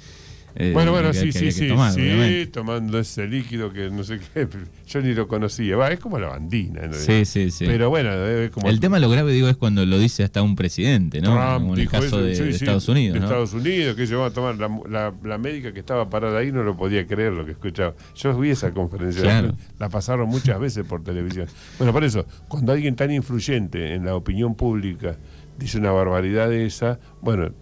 eh, 0.54 0.70
bueno, 0.72 0.92
bueno, 0.92 1.12
sí, 1.12 1.32
sí, 1.32 1.50
sí, 1.50 1.70
sí, 1.94 2.46
tomando 2.52 2.98
ese 2.98 3.26
líquido 3.26 3.72
que 3.72 3.90
no 3.90 4.04
sé 4.04 4.20
qué, 4.20 4.48
yo 4.86 5.00
ni 5.00 5.14
lo 5.14 5.26
conocía, 5.28 5.76
va, 5.76 5.90
es 5.90 6.00
como 6.00 6.18
la 6.18 6.28
bandina. 6.28 6.86
¿no? 6.86 6.94
Sí, 6.94 7.24
sí, 7.24 7.50
sí. 7.50 7.64
Pero 7.66 7.90
bueno, 7.90 8.10
como... 8.52 8.68
El 8.68 8.80
tema 8.80 8.98
lo 8.98 9.08
grave, 9.08 9.32
digo, 9.32 9.48
es 9.48 9.56
cuando 9.56 9.86
lo 9.86 9.98
dice 9.98 10.24
hasta 10.24 10.42
un 10.42 10.56
presidente, 10.56 11.20
¿no? 11.20 11.30
como 11.30 11.74
en 11.74 11.80
el 11.80 11.88
caso 11.88 12.20
de, 12.20 12.32
Estados 12.32 12.88
Unidos, 12.88 13.18
de 13.18 13.24
Estados 13.24 13.52
Unidos, 13.54 13.96
que 13.96 14.06
llevaba 14.06 14.28
a 14.28 14.32
tomar, 14.32 14.56
la, 14.56 15.14
la, 15.22 15.38
médica 15.38 15.72
que 15.72 15.80
estaba 15.80 16.08
parada 16.08 16.38
ahí 16.38 16.52
no 16.52 16.62
lo 16.62 16.76
podía 16.76 17.06
creer 17.06 17.32
lo 17.32 17.44
que 17.44 17.52
escuchaba. 17.52 17.94
Yo 18.14 18.38
vi 18.38 18.50
esa 18.50 18.72
conferencia, 18.72 19.52
la 19.78 19.88
pasaron 19.88 20.28
muchas 20.28 20.58
veces 20.60 20.84
por 20.84 21.02
televisión. 21.02 21.46
Bueno, 21.78 21.92
por 21.92 22.04
eso, 22.04 22.26
cuando 22.48 22.72
alguien 22.72 22.94
tan 22.94 23.10
influyente 23.10 23.94
en 23.94 24.04
la 24.04 24.14
opinión 24.14 24.54
pública 24.54 25.16
dice 25.58 25.78
una 25.78 25.92
barbaridad 25.92 26.48
de 26.48 26.66
esa, 26.66 26.98
bueno, 27.20 27.52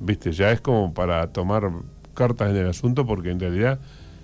viste, 0.00 0.32
ya 0.32 0.50
es 0.52 0.60
como 0.60 0.92
para 0.92 1.32
tomar 1.32 1.70
cartas 2.14 2.50
en 2.50 2.56
el 2.56 2.68
asunto 2.68 3.06
porque 3.06 3.30
en 3.30 3.40
realidad 3.40 3.78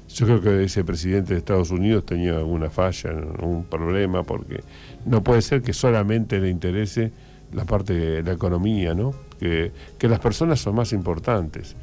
yo 0.09 0.27
creo 0.27 0.41
que 0.41 0.65
ese 0.65 0.85
presidente 0.85 1.35
de 1.35 1.39
Estados 1.39 1.71
Unidos 1.71 2.07
tenía 2.07 2.37
alguna 2.37 2.71
falla, 2.71 3.13
un 3.43 3.65
problema, 3.65 4.23
porque 4.23 4.63
no 5.05 5.23
puede 5.23 5.43
ser 5.43 5.61
que 5.63 5.73
solamente 5.73 6.41
le 6.41 6.49
interese 6.49 7.13
la 7.53 7.65
parte 7.65 7.93
de 7.93 8.23
la 8.23 8.33
economía, 8.33 8.95
¿no? 8.95 9.15
Que, 9.39 9.71
que 9.99 10.09
las 10.09 10.19
personas 10.19 10.61
son 10.61 10.77
más 10.77 10.93
importantes. 10.93 11.77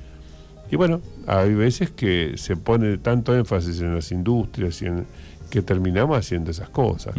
Y 0.72 0.76
bueno, 0.76 1.02
hay 1.28 1.54
veces 1.54 1.92
que 1.92 2.34
se 2.38 2.56
pone 2.56 2.98
tanto 2.98 3.36
énfasis 3.36 3.82
en 3.82 3.94
las 3.94 4.12
industrias 4.12 4.82
y 4.82 4.88
en, 4.88 5.06
que 5.50 5.62
terminamos 5.62 6.18
haciendo 6.18 6.52
esas 6.52 6.70
cosas, 6.70 7.16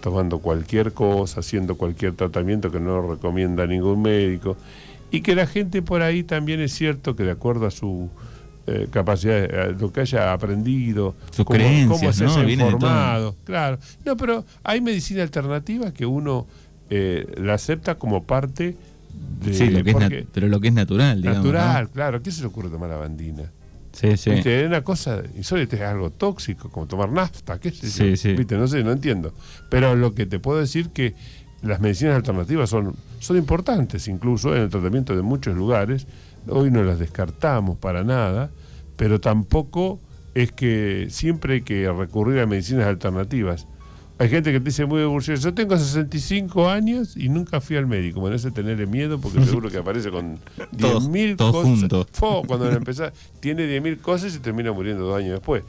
tomando 0.00 0.38
cualquier 0.38 0.92
cosa, 0.92 1.40
haciendo 1.40 1.76
cualquier 1.76 2.14
tratamiento 2.14 2.70
que 2.70 2.80
no 2.80 3.08
recomienda 3.08 3.66
ningún 3.66 4.02
médico 4.02 4.56
y 5.10 5.20
que 5.22 5.34
la 5.34 5.46
gente 5.46 5.82
por 5.82 6.02
ahí 6.02 6.22
también 6.22 6.60
es 6.60 6.72
cierto 6.72 7.16
que 7.16 7.24
de 7.24 7.30
acuerdo 7.30 7.66
a 7.66 7.70
su 7.70 8.10
eh, 8.66 8.88
capacidad, 8.90 9.44
a 9.54 9.66
lo 9.68 9.92
que 9.92 10.00
haya 10.00 10.32
aprendido, 10.32 11.14
Sus 11.30 11.46
cómo, 11.46 11.58
se 12.12 12.24
ha 12.24 12.50
informado, 12.50 13.34
claro. 13.44 13.78
No, 14.04 14.16
pero 14.16 14.44
hay 14.62 14.80
medicina 14.80 15.22
alternativa 15.22 15.92
que 15.92 16.04
uno 16.04 16.46
eh, 16.90 17.26
la 17.38 17.54
acepta 17.54 17.96
como 17.96 18.24
parte 18.24 18.76
de... 19.40 19.54
Sí, 19.54 19.70
lo 19.70 19.82
que 19.82 19.90
es 19.90 20.26
pero 20.32 20.48
lo 20.48 20.60
que 20.60 20.68
es 20.68 20.74
natural, 20.74 21.22
digamos. 21.22 21.44
Natural, 21.44 21.88
claro. 21.88 22.22
¿Qué 22.22 22.30
se 22.30 22.42
le 22.42 22.48
ocurre 22.48 22.68
tomar 22.68 22.90
la 22.90 22.96
bandina? 22.96 23.44
Sí, 23.92 24.16
sí. 24.16 24.30
Es 24.30 24.66
una 24.66 24.82
cosa 24.84 25.22
insólita, 25.36 25.76
es 25.76 25.82
algo 25.82 26.10
tóxico, 26.10 26.70
como 26.70 26.86
tomar 26.86 27.10
nafta, 27.10 27.58
qué 27.58 27.70
sé 27.70 27.88
sí, 27.88 28.16
Sí. 28.16 28.34
¿Viste? 28.34 28.56
No 28.56 28.68
sé, 28.68 28.84
no 28.84 28.92
entiendo. 28.92 29.32
Pero 29.70 29.96
lo 29.96 30.14
que 30.14 30.26
te 30.26 30.38
puedo 30.38 30.58
decir 30.60 30.90
que 30.90 31.14
las 31.62 31.80
medicinas 31.80 32.16
alternativas 32.16 32.70
son, 32.70 32.94
son 33.18 33.36
importantes 33.36 34.06
incluso 34.08 34.54
en 34.54 34.62
el 34.62 34.68
tratamiento 34.70 35.16
de 35.16 35.22
muchos 35.22 35.56
lugares. 35.56 36.06
Hoy 36.48 36.70
no 36.70 36.82
las 36.82 36.98
descartamos 36.98 37.76
para 37.78 38.04
nada, 38.04 38.50
pero 38.96 39.20
tampoco 39.20 39.98
es 40.34 40.52
que 40.52 41.08
siempre 41.10 41.54
hay 41.54 41.62
que 41.62 41.90
recurrir 41.90 42.40
a 42.40 42.46
medicinas 42.46 42.86
alternativas. 42.86 43.66
Hay 44.20 44.28
gente 44.28 44.50
que 44.50 44.58
te 44.58 44.64
dice 44.66 44.84
muy 44.84 45.00
orgulloso, 45.02 45.34
yo 45.34 45.54
tengo 45.54 45.76
65 45.76 46.68
años 46.68 47.16
y 47.16 47.28
nunca 47.28 47.60
fui 47.60 47.76
al 47.76 47.86
médico. 47.86 48.18
Bueno, 48.20 48.34
ese 48.34 48.50
tenerle 48.50 48.86
miedo 48.86 49.20
porque 49.20 49.44
seguro 49.44 49.70
que 49.70 49.78
aparece 49.78 50.10
con 50.10 50.38
10.000 50.76 51.36
cosas. 51.36 52.46
cuando 52.46 52.68
empezás, 52.70 53.12
tiene 53.38 53.64
10.000 53.80 54.00
cosas 54.00 54.34
y 54.34 54.40
termina 54.40 54.72
muriendo 54.72 55.04
dos 55.04 55.16
años 55.16 55.32
después. 55.32 55.62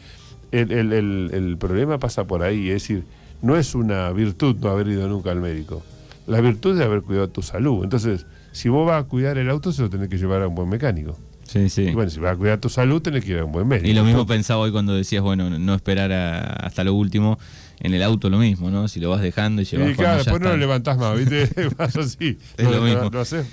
El, 0.51 0.71
el, 0.71 0.93
el, 0.93 1.29
el 1.31 1.57
problema 1.57 1.99
pasa 1.99 2.25
por 2.25 2.41
ahí, 2.41 2.69
es 2.69 2.81
decir, 2.81 3.03
no 3.41 3.55
es 3.55 3.75
una 3.75 4.11
virtud 4.11 4.55
no 4.57 4.69
haber 4.69 4.87
ido 4.87 5.07
nunca 5.07 5.31
al 5.31 5.41
médico. 5.41 5.83
La 6.27 6.41
virtud 6.41 6.79
es 6.79 6.85
haber 6.85 7.01
cuidado 7.01 7.29
tu 7.29 7.41
salud. 7.41 7.83
Entonces, 7.83 8.25
si 8.51 8.69
vos 8.69 8.87
vas 8.87 9.03
a 9.03 9.07
cuidar 9.07 9.37
el 9.37 9.49
auto, 9.49 9.71
se 9.71 9.81
lo 9.81 9.89
tenés 9.89 10.09
que 10.09 10.17
llevar 10.17 10.41
a 10.41 10.47
un 10.47 10.55
buen 10.55 10.69
mecánico. 10.69 11.17
Sí, 11.43 11.69
sí. 11.69 11.83
Y 11.83 11.93
bueno, 11.93 12.11
si 12.11 12.19
vas 12.19 12.33
a 12.33 12.35
cuidar 12.35 12.59
tu 12.59 12.69
salud, 12.69 13.01
tenés 13.01 13.25
que 13.25 13.31
ir 13.31 13.39
a 13.39 13.45
un 13.45 13.51
buen 13.51 13.67
médico. 13.67 13.87
Y 13.87 13.93
lo 13.93 14.03
mismo 14.03 14.27
pensaba 14.27 14.61
hoy 14.61 14.71
cuando 14.71 14.93
decías, 14.93 15.23
bueno, 15.23 15.49
no 15.49 15.73
esperar 15.73 16.11
hasta 16.11 16.83
lo 16.83 16.93
último. 16.93 17.39
En 17.79 17.93
el 17.93 18.03
auto 18.03 18.29
lo 18.29 18.37
mismo, 18.37 18.69
¿no? 18.69 18.89
Si 18.89 18.99
lo 18.99 19.09
vas 19.09 19.21
dejando 19.21 19.61
y 19.61 19.65
llevas 19.65 19.91
Y 19.91 19.95
claro, 19.95 20.17
después 20.17 20.41
no 20.41 20.49
lo 20.49 20.57
levantás 20.57 20.97
más, 20.97 21.17
¿viste? 21.17 21.49
vas 21.77 21.95
así. 21.95 22.37
Es 22.57 22.69
lo, 22.69 22.81
mismo. 22.81 23.09
Haces 23.17 23.45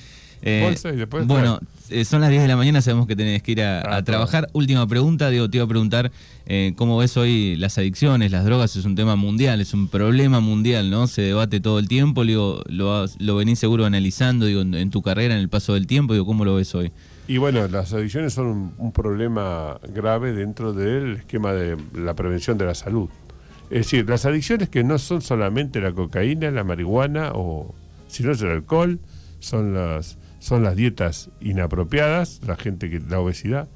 eh, 0.42 0.74
y 0.84 0.96
después 0.96 1.26
bueno, 1.26 1.60
eh, 1.90 2.04
son 2.04 2.20
las 2.20 2.30
10 2.30 2.42
de 2.42 2.48
la 2.48 2.56
mañana, 2.56 2.80
sabemos 2.80 3.06
que 3.06 3.16
tenés 3.16 3.42
que 3.42 3.52
ir 3.52 3.62
a, 3.62 3.96
ah, 3.96 4.02
trabajar. 4.02 4.48
Última 4.52 4.86
pregunta, 4.86 5.30
digo, 5.30 5.48
te 5.48 5.58
iba 5.58 5.64
a 5.64 5.68
preguntar 5.68 6.10
eh, 6.46 6.72
cómo 6.76 6.98
ves 6.98 7.16
hoy 7.16 7.56
las 7.56 7.78
adicciones, 7.78 8.32
las 8.32 8.44
drogas, 8.44 8.76
es 8.76 8.84
un 8.84 8.94
tema 8.94 9.16
mundial, 9.16 9.60
es 9.60 9.72
un 9.72 9.88
problema 9.88 10.40
mundial, 10.40 10.90
¿no? 10.90 11.06
Se 11.06 11.22
debate 11.22 11.60
todo 11.60 11.78
el 11.78 11.88
tiempo, 11.88 12.24
digo, 12.24 12.62
lo, 12.66 13.06
lo 13.18 13.36
venís 13.36 13.58
seguro 13.58 13.84
analizando, 13.84 14.46
digo, 14.46 14.62
en, 14.62 14.90
tu 14.90 15.02
carrera, 15.02 15.34
en 15.34 15.40
el 15.40 15.48
paso 15.48 15.74
del 15.74 15.86
tiempo, 15.86 16.12
digo, 16.12 16.26
¿cómo 16.26 16.44
lo 16.44 16.56
ves 16.56 16.74
hoy? 16.74 16.92
Y 17.28 17.38
bueno, 17.38 17.66
las 17.68 17.92
adicciones 17.92 18.34
son 18.34 18.74
un, 18.78 18.92
problema 18.92 19.80
grave 19.92 20.32
dentro 20.32 20.72
del 20.72 21.16
esquema 21.16 21.52
de 21.52 21.76
la 21.94 22.14
prevención 22.14 22.56
de 22.56 22.66
la 22.66 22.74
salud. 22.74 23.08
Es 23.68 23.78
decir, 23.78 24.08
las 24.08 24.24
adicciones 24.26 24.68
que 24.68 24.84
no 24.84 24.96
son 24.98 25.22
solamente 25.22 25.80
la 25.80 25.90
cocaína, 25.90 26.52
la 26.52 26.62
marihuana 26.62 27.32
o, 27.34 27.74
sino 28.06 28.30
es 28.30 28.40
el 28.42 28.50
alcohol, 28.50 29.00
son 29.40 29.74
las 29.74 30.18
son 30.46 30.62
las 30.62 30.76
dietas 30.76 31.28
inapropiadas, 31.40 32.40
la 32.46 32.54
gente 32.54 32.88
que 32.88 33.00
la 33.00 33.18
obesidad. 33.18 33.68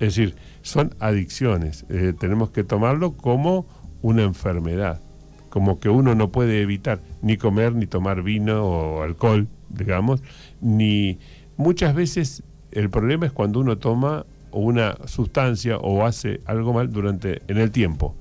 Es 0.00 0.14
decir, 0.14 0.36
son 0.60 0.94
adicciones. 1.00 1.86
Eh, 1.88 2.12
tenemos 2.20 2.50
que 2.50 2.62
tomarlo 2.62 3.16
como 3.16 3.66
una 4.02 4.22
enfermedad, 4.22 5.00
como 5.48 5.80
que 5.80 5.88
uno 5.88 6.14
no 6.14 6.30
puede 6.30 6.60
evitar 6.60 7.00
ni 7.22 7.38
comer 7.38 7.74
ni 7.74 7.86
tomar 7.86 8.22
vino 8.22 8.66
o 8.66 9.02
alcohol, 9.02 9.48
digamos, 9.70 10.22
ni 10.60 11.20
muchas 11.56 11.94
veces 11.94 12.42
el 12.70 12.90
problema 12.90 13.24
es 13.24 13.32
cuando 13.32 13.60
uno 13.60 13.78
toma 13.78 14.26
una 14.52 14.98
sustancia 15.06 15.78
o 15.78 16.04
hace 16.04 16.42
algo 16.44 16.74
mal 16.74 16.92
durante 16.92 17.40
en 17.48 17.56
el 17.56 17.70
tiempo. 17.70 18.14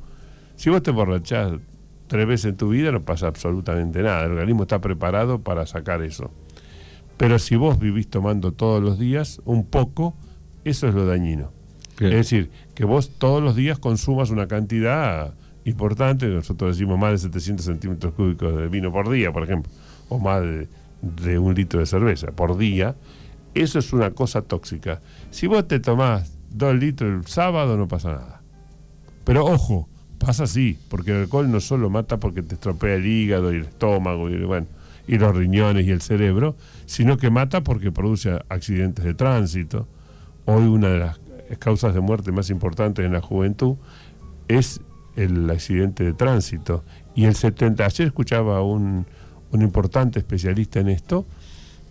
Si 0.56 0.70
vos 0.70 0.82
te 0.84 0.92
borrachás 0.92 1.52
tres 2.08 2.28
veces 2.28 2.52
en 2.52 2.56
tu 2.56 2.70
vida 2.70 2.94
no 2.94 3.04
pasa 3.04 3.28
absolutamente 3.28 4.02
nada. 4.02 4.24
El 4.24 4.32
organismo 4.32 4.64
está 4.64 4.80
preparado 4.80 5.42
para 5.42 5.66
sacar 5.66 6.02
eso. 6.02 6.32
Pero 7.18 7.40
si 7.40 7.56
vos 7.56 7.80
vivís 7.80 8.10
tomando 8.10 8.52
todos 8.52 8.82
los 8.82 9.00
días 9.00 9.42
un 9.46 9.66
poco, 9.66 10.16
eso 10.64 10.88
es 10.88 10.94
lo 10.94 11.06
dañino. 11.06 11.52
Es 12.00 12.12
decir, 12.12 12.50
que 12.74 12.86
vos 12.86 13.12
todos 13.18 13.42
los 13.42 13.56
días 13.56 13.80
consumas 13.80 14.30
una 14.30 14.48
cantidad 14.48 15.34
importante, 15.66 16.28
nosotros 16.28 16.76
decimos 16.76 17.00
más 17.00 17.12
de 17.12 17.18
700 17.20 17.66
centímetros 17.66 18.14
cúbicos 18.14 18.56
de 18.56 18.68
vino 18.68 18.92
por 18.92 19.10
día, 19.10 19.32
por 19.32 19.44
ejemplo, 19.44 19.72
o 20.10 20.20
más 20.20 20.42
de, 20.42 21.40
un 21.40 21.54
litro 21.54 21.80
de 21.80 21.86
cerveza 21.86 22.32
por 22.32 22.58
día, 22.58 22.96
eso 23.54 23.80
es 23.80 23.94
una 23.94 24.12
cosa 24.12 24.42
tóxica. 24.42 25.02
Si 25.30 25.48
vos 25.48 25.68
te 25.68 25.80
tomás 25.80 26.38
dos 26.50 26.76
litros 26.76 27.26
el 27.26 27.28
sábado, 27.28 27.78
no 27.78 27.88
pasa 27.88 28.14
nada. 28.14 28.42
Pero 29.24 29.46
ojo, 29.46 29.88
pasa 30.18 30.44
así, 30.44 30.78
porque 30.90 31.12
el 31.12 31.18
alcohol 31.22 31.52
no 31.52 31.60
solo 31.60 31.90
mata 31.90 32.20
porque 32.20 32.42
te 32.42 32.56
estropea 32.56 32.96
el 32.96 33.06
hígado 33.06 33.54
y 33.54 33.58
el 33.58 33.66
estómago 33.66 34.30
y 34.30 34.44
bueno, 34.44 34.68
y 35.08 35.18
los 35.18 35.36
riñones 35.36 35.86
y 35.86 35.92
el 35.92 36.02
cerebro, 36.02 36.56
sino 36.86 37.18
que 37.18 37.30
mata 37.30 37.64
porque 37.64 37.92
produce 37.92 38.40
accidentes 38.50 39.04
de 39.06 39.14
tránsito. 39.14 39.88
Hoy 40.46 40.64
una 40.64 40.90
de 40.90 41.00
las 41.00 41.20
causas 41.60 41.94
de 41.94 42.00
muerte 42.00 42.32
más 42.32 42.50
importantes 42.50 43.06
en 43.06 43.14
la 43.14 43.22
juventud 43.22 43.76
es 44.48 44.82
el 45.16 45.50
accidente 45.50 46.04
de 46.04 46.14
tránsito. 46.14 46.84
Y 47.16 47.26
el 47.26 47.36
70, 47.36 47.86
ayer 47.86 48.08
escuchaba 48.08 48.58
a 48.58 48.62
un, 48.62 49.06
un 49.52 49.62
importante 49.62 50.20
especialista 50.20 50.80
en 50.80 50.90
esto, 50.90 51.26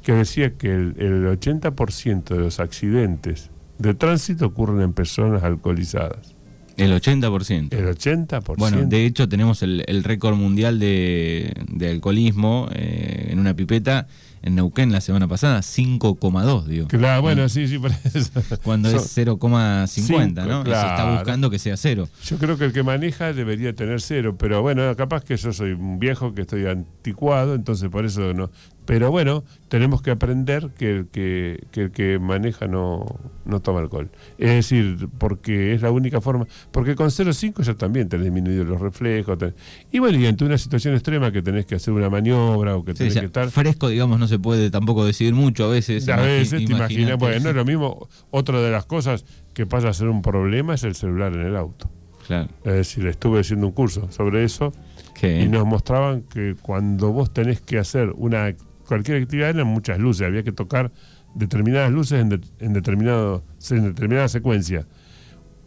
que 0.03 0.13
decía 0.13 0.55
que 0.55 0.75
el, 0.75 0.95
el 0.99 1.39
80% 1.39 2.25
de 2.25 2.39
los 2.39 2.59
accidentes 2.59 3.51
de 3.79 3.95
tránsito 3.95 4.47
ocurren 4.47 4.81
en 4.81 4.93
personas 4.93 5.45
alcoholizadas. 5.45 6.35
El 6.77 6.93
80%. 6.93 7.73
El 7.75 7.87
80%. 7.97 8.55
Bueno, 8.57 8.83
de 8.85 9.05
hecho 9.07 9.29
tenemos 9.29 9.63
el, 9.63 9.85
el 9.87 10.05
récord 10.05 10.37
mundial 10.37 10.79
de, 10.79 11.53
de 11.69 11.91
alcoholismo 11.91 12.69
eh, 12.73 13.29
en 13.31 13.39
una 13.39 13.55
pipeta 13.55 14.07
en 14.45 14.57
Neuquén 14.57 14.91
la 14.91 15.01
semana 15.01 15.29
pasada, 15.29 15.61
5,2, 15.61 16.65
digo. 16.65 16.89
Claro, 16.89 17.23
bueno, 17.23 17.49
sí, 17.49 17.69
sí, 17.69 17.79
por 17.79 17.93
eso. 17.93 18.31
Cuando 18.65 18.91
Son- 18.91 18.99
es 18.99 19.17
0,50, 19.17 19.87
Cinco, 19.87 20.41
¿no? 20.47 20.63
Y 20.63 20.65
Se 20.65 20.71
está 20.73 20.95
claro. 20.97 21.15
buscando 21.15 21.49
que 21.51 21.59
sea 21.61 21.77
cero. 21.77 22.09
Yo 22.25 22.39
creo 22.39 22.59
que 22.59 22.65
el 22.65 22.73
que 22.73 22.83
maneja 22.83 23.33
debería 23.33 23.73
tener 23.73 24.01
cero, 24.01 24.37
pero 24.37 24.61
bueno, 24.63 24.97
capaz 24.97 25.23
que 25.25 25.37
yo 25.37 25.53
soy 25.53 25.73
un 25.73 26.01
viejo 26.01 26.35
que 26.35 26.41
estoy 26.43 26.67
anticuado, 26.67 27.55
entonces 27.55 27.89
por 27.89 28.05
eso 28.05 28.35
no. 28.35 28.51
Pero 28.85 29.13
bueno, 29.13 29.45
tenemos 29.69 30.03
que 30.03 30.11
aprender 30.11 30.71
que 30.77 30.91
el 30.91 31.07
que, 31.07 31.65
que, 31.71 31.83
el 31.83 31.91
que 31.93 32.19
maneja 32.19 32.67
no, 32.67 33.07
no 33.45 33.61
toma 33.61 33.79
alcohol. 33.79 34.11
Es 34.39 34.51
decir, 34.51 35.09
porque 35.19 35.73
es 35.73 35.83
la 35.83 35.93
única 35.93 36.21
forma. 36.21 36.47
Porque 36.73 36.97
con 36.97 37.09
0,5 37.09 37.63
ya 37.63 37.75
también 37.75 38.09
tenés 38.09 38.25
disminuido 38.25 38.65
los 38.65 38.81
reflejos. 38.81 39.39
tenés- 39.39 39.55
y 39.93 40.01
bueno, 40.01 40.19
y 40.19 40.27
ante 40.27 40.45
una 40.45 40.59
situación 40.59 40.95
extrema 40.95 41.31
que 41.31 41.43
tenés 41.43 41.65
que 41.65 41.77
hacer 41.77 41.95
una 41.95 42.11
maniobra 42.11 42.75
o 42.77 42.85
que 42.85 42.93
Sí, 42.93 42.99
tenés 42.99 43.15
ya, 43.15 43.21
que 43.21 43.27
estar. 43.27 43.51
Fresco, 43.51 43.89
digamos, 43.89 44.19
no 44.19 44.27
se 44.27 44.41
puede 44.41 44.71
tampoco 44.71 45.05
decidir 45.05 45.35
mucho 45.35 45.65
a 45.67 45.69
veces. 45.69 46.09
A 46.09 46.17
veces 46.17 46.65
te 46.67 46.73
imaginas, 46.73 47.19
bueno, 47.19 47.39
no 47.41 47.51
es 47.51 47.55
lo 47.57 47.65
mismo. 47.65 48.09
Otra 48.33 48.61
de 48.61 48.71
las 48.73 48.85
cosas 48.87 49.25
que 49.55 49.65
pasa 49.65 49.91
a 49.91 49.93
ser 49.95 50.09
un 50.09 50.23
problema 50.23 50.75
es 50.75 50.83
el 50.83 50.97
celular 50.97 51.33
en 51.35 51.43
el 51.47 51.55
auto. 51.57 51.89
Claro. 52.27 52.49
Es 52.65 52.73
decir, 52.75 53.07
estuve 53.07 53.41
haciendo 53.41 53.67
un 53.67 53.73
curso 53.73 54.11
sobre 54.13 54.45
eso 54.45 54.73
Que, 55.21 55.43
y 55.43 55.49
nos 55.49 55.67
mostraban 55.67 56.23
que 56.23 56.55
cuando 56.63 57.11
vos 57.13 57.33
tenés 57.33 57.61
que 57.61 57.79
hacer 57.79 58.13
una 58.17 58.55
cualquier 58.93 59.23
actividad 59.23 59.49
eran 59.51 59.67
muchas 59.69 59.99
luces, 59.99 60.27
había 60.27 60.43
que 60.43 60.53
tocar 60.53 60.93
determinadas 61.35 61.91
luces 61.91 62.21
en, 62.21 62.29
de- 62.29 62.41
en 62.59 62.75
determinado 62.75 63.43
en 63.71 63.85
determinada 63.85 64.29
secuencia. 64.29 64.87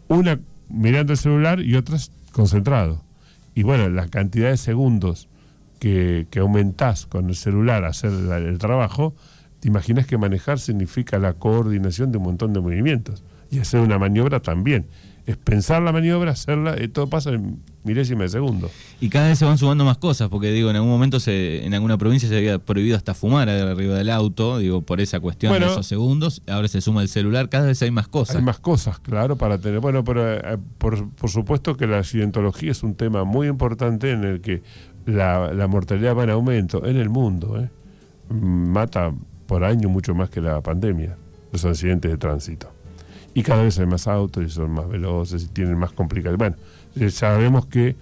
Una 0.06 0.38
mirando 0.68 1.12
el 1.12 1.18
celular 1.18 1.60
y 1.60 1.74
otras 1.74 2.12
concentrado. 2.30 3.02
Y 3.52 3.64
bueno, 3.64 3.88
la 3.88 4.06
cantidad 4.06 4.50
de 4.50 4.56
segundos 4.56 5.28
que, 5.80 6.28
que 6.30 6.38
aumentás 6.38 7.06
con 7.06 7.28
el 7.28 7.34
celular 7.34 7.84
a 7.84 7.88
hacer 7.88 8.12
el 8.12 8.58
trabajo, 8.58 9.14
te 9.58 9.66
imaginas 9.66 10.06
que 10.06 10.18
manejar 10.18 10.60
significa 10.60 11.18
la 11.18 11.32
coordinación 11.32 12.12
de 12.12 12.18
un 12.18 12.24
montón 12.24 12.52
de 12.52 12.60
movimientos. 12.60 13.24
Y 13.50 13.58
hacer 13.58 13.80
una 13.80 13.98
maniobra 13.98 14.40
también. 14.40 14.86
Es 15.26 15.36
pensar 15.36 15.82
la 15.82 15.90
maniobra, 15.90 16.30
hacerla, 16.30 16.80
y 16.80 16.86
todo 16.88 17.08
pasa 17.08 17.30
en 17.30 17.60
milésima 17.86 18.24
de 18.24 18.28
segundo. 18.28 18.70
y 19.00 19.08
cada 19.08 19.28
vez 19.28 19.38
se 19.38 19.44
van 19.44 19.56
sumando 19.56 19.84
más 19.84 19.96
cosas, 19.98 20.28
porque 20.28 20.50
digo, 20.50 20.68
en 20.68 20.76
algún 20.76 20.90
momento 20.90 21.20
se, 21.20 21.64
en 21.64 21.72
alguna 21.72 21.96
provincia 21.96 22.28
se 22.28 22.36
había 22.36 22.58
prohibido 22.58 22.96
hasta 22.96 23.14
fumar 23.14 23.48
arriba 23.48 23.94
del 23.94 24.10
auto, 24.10 24.58
digo, 24.58 24.82
por 24.82 25.00
esa 25.00 25.20
cuestión 25.20 25.52
Bueno. 25.52 25.66
de 25.66 25.72
esos 25.72 25.86
segundos. 25.86 26.42
Ahora 26.48 26.68
se 26.68 26.80
suma 26.80 27.02
el 27.02 27.08
celular, 27.08 27.48
cada 27.48 27.66
vez 27.66 27.80
hay 27.82 27.90
más 27.90 28.08
cosas. 28.08 28.36
Hay 28.36 28.42
más 28.42 28.58
cosas, 28.58 28.98
claro, 28.98 29.36
para 29.36 29.58
tener. 29.58 29.80
Bueno, 29.80 30.04
pero 30.04 30.34
eh, 30.34 30.58
por, 30.78 31.08
por 31.10 31.30
supuesto 31.30 31.76
que 31.76 31.86
la 31.86 31.98
accidentología 31.98 32.72
es 32.72 32.82
un 32.82 32.94
tema 32.94 33.24
muy 33.24 33.46
importante 33.48 34.10
en 34.10 34.24
el 34.24 34.40
que 34.40 34.62
la, 35.06 35.52
la 35.54 35.68
mortalidad 35.68 36.16
va 36.16 36.24
en 36.24 36.30
aumento 36.30 36.84
en 36.84 36.96
el 36.96 37.08
mundo. 37.08 37.60
¿eh? 37.60 37.70
Mata 38.28 39.12
por 39.46 39.62
año 39.64 39.88
mucho 39.88 40.14
más 40.14 40.30
que 40.30 40.40
la 40.40 40.60
pandemia, 40.60 41.16
los 41.52 41.64
accidentes 41.64 42.10
de 42.10 42.18
tránsito. 42.18 42.72
Y 43.34 43.42
cada 43.42 43.62
vez 43.62 43.78
hay 43.78 43.86
más 43.86 44.06
autos 44.08 44.44
y 44.44 44.48
son 44.48 44.70
más 44.72 44.88
veloces 44.88 45.44
y 45.44 45.48
tienen 45.48 45.76
más 45.78 45.92
complicaciones. 45.92 46.38
Bueno, 46.38 46.56
eh, 46.96 47.10
sabemos 47.10 47.66
que, 47.66 47.96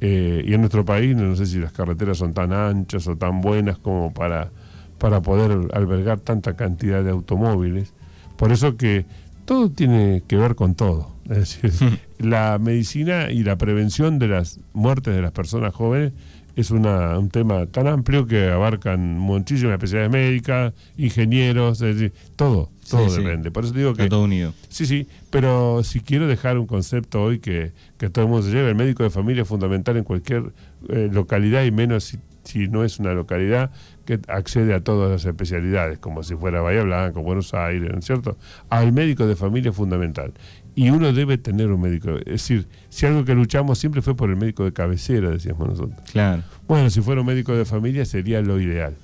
eh, 0.00 0.44
y 0.46 0.54
en 0.54 0.60
nuestro 0.60 0.84
país, 0.84 1.16
no 1.16 1.34
sé 1.36 1.46
si 1.46 1.58
las 1.58 1.72
carreteras 1.72 2.18
son 2.18 2.34
tan 2.34 2.52
anchas 2.52 3.06
o 3.06 3.16
tan 3.16 3.40
buenas 3.40 3.78
como 3.78 4.12
para, 4.12 4.50
para 4.98 5.22
poder 5.22 5.68
albergar 5.72 6.20
tanta 6.20 6.54
cantidad 6.56 7.02
de 7.02 7.10
automóviles. 7.10 7.92
Por 8.36 8.52
eso 8.52 8.76
que 8.76 9.06
todo 9.44 9.70
tiene 9.70 10.22
que 10.26 10.36
ver 10.36 10.54
con 10.54 10.74
todo. 10.74 11.14
Es 11.30 11.60
decir, 11.62 12.00
la 12.18 12.58
medicina 12.58 13.30
y 13.30 13.44
la 13.44 13.56
prevención 13.56 14.18
de 14.18 14.28
las 14.28 14.60
muertes 14.72 15.14
de 15.14 15.22
las 15.22 15.32
personas 15.32 15.74
jóvenes 15.74 16.12
es 16.56 16.70
una, 16.70 17.18
un 17.18 17.30
tema 17.30 17.66
tan 17.66 17.86
amplio 17.86 18.26
que 18.26 18.48
abarcan 18.48 19.18
muchísimas 19.18 19.74
especialidades 19.74 20.12
médicas, 20.12 20.72
ingenieros, 20.96 21.80
es 21.82 21.96
decir, 21.96 22.12
todo, 22.36 22.70
todo 22.88 23.08
Sí, 23.08 23.16
sí. 23.16 23.22
depende. 23.22 23.50
Por 23.50 23.64
eso 23.64 23.72
digo 23.74 23.94
que 23.94 24.02
Está 24.02 24.16
todo 24.16 24.24
unido. 24.24 24.52
Sí, 24.68 24.86
sí, 24.86 25.06
pero 25.30 25.82
si 25.82 26.00
quiero 26.00 26.26
dejar 26.26 26.58
un 26.58 26.66
concepto 26.66 27.22
hoy 27.22 27.38
que, 27.38 27.72
que 27.98 28.10
todo 28.10 28.24
el 28.24 28.30
mundo 28.30 28.46
se 28.46 28.52
lleve, 28.52 28.70
el 28.70 28.76
médico 28.76 29.02
de 29.02 29.10
familia 29.10 29.42
es 29.42 29.48
fundamental 29.48 29.96
en 29.96 30.04
cualquier 30.04 30.52
eh, 30.88 31.08
localidad 31.12 31.64
y 31.64 31.70
menos 31.70 32.04
si, 32.04 32.18
si 32.44 32.68
no 32.68 32.84
es 32.84 32.98
una 32.98 33.14
localidad 33.14 33.70
que 34.04 34.20
accede 34.28 34.74
a 34.74 34.80
todas 34.80 35.10
las 35.10 35.24
especialidades, 35.24 35.98
como 35.98 36.22
si 36.22 36.34
fuera 36.36 36.60
Bahía 36.60 36.82
Blanca, 36.82 37.18
Buenos 37.20 37.54
Aires, 37.54 37.90
¿no 37.90 37.98
es 37.98 38.04
cierto? 38.04 38.36
Al 38.68 38.92
médico 38.92 39.26
de 39.26 39.34
familia 39.34 39.70
es 39.70 39.76
fundamental. 39.76 40.32
Y 40.76 40.90
uno 40.90 41.12
debe 41.12 41.38
tener 41.38 41.70
un 41.70 41.80
médico. 41.80 42.16
Es 42.18 42.24
decir, 42.24 42.66
si 42.88 43.06
algo 43.06 43.24
que 43.24 43.34
luchamos 43.34 43.78
siempre 43.78 44.02
fue 44.02 44.16
por 44.16 44.30
el 44.30 44.36
médico 44.36 44.64
de 44.64 44.72
cabecera, 44.72 45.30
decíamos 45.30 45.68
nosotros. 45.68 45.98
Claro. 46.12 46.42
Bueno, 46.66 46.90
si 46.90 47.00
fuera 47.00 47.20
un 47.20 47.26
médico 47.28 47.54
de 47.54 47.64
familia 47.64 48.04
sería 48.04 48.40
lo 48.40 48.60
ideal. 48.60 48.96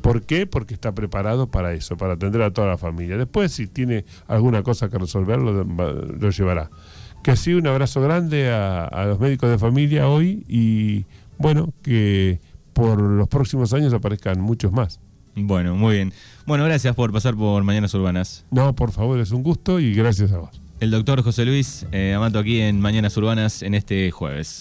¿Por 0.00 0.22
qué? 0.22 0.46
Porque 0.46 0.74
está 0.74 0.94
preparado 0.94 1.50
para 1.50 1.72
eso, 1.74 1.96
para 1.96 2.14
atender 2.14 2.40
a 2.42 2.52
toda 2.52 2.68
la 2.68 2.78
familia. 2.78 3.16
Después, 3.18 3.52
si 3.52 3.66
tiene 3.66 4.04
alguna 4.26 4.62
cosa 4.62 4.88
que 4.88 4.96
resolver, 4.96 5.38
lo, 5.40 5.66
va- 5.66 5.92
lo 5.92 6.30
llevará. 6.30 6.70
Que 7.22 7.34
sí, 7.36 7.52
un 7.52 7.66
abrazo 7.66 8.00
grande 8.00 8.48
a, 8.50 8.84
a 8.84 9.04
los 9.06 9.18
médicos 9.20 9.50
de 9.50 9.58
familia 9.58 10.08
hoy 10.08 10.44
y 10.48 11.04
bueno, 11.36 11.74
que 11.82 12.40
por 12.72 13.00
los 13.02 13.26
próximos 13.28 13.74
años 13.74 13.92
aparezcan 13.92 14.40
muchos 14.40 14.70
más. 14.72 15.00
Bueno, 15.34 15.74
muy 15.74 15.96
bien. 15.96 16.12
Bueno, 16.46 16.64
gracias 16.64 16.94
por 16.94 17.12
pasar 17.12 17.34
por 17.36 17.62
Mañanas 17.64 17.92
Urbanas. 17.92 18.46
No, 18.52 18.74
por 18.74 18.92
favor, 18.92 19.18
es 19.18 19.32
un 19.32 19.42
gusto 19.42 19.78
y 19.80 19.92
gracias 19.94 20.30
a 20.32 20.38
vos. 20.38 20.60
El 20.80 20.92
doctor 20.92 21.24
José 21.24 21.44
Luis 21.44 21.86
eh, 21.90 22.14
Amato 22.14 22.38
aquí 22.38 22.60
en 22.60 22.80
Mañanas 22.80 23.16
Urbanas 23.16 23.62
en 23.62 23.74
este 23.74 24.12
jueves. 24.12 24.56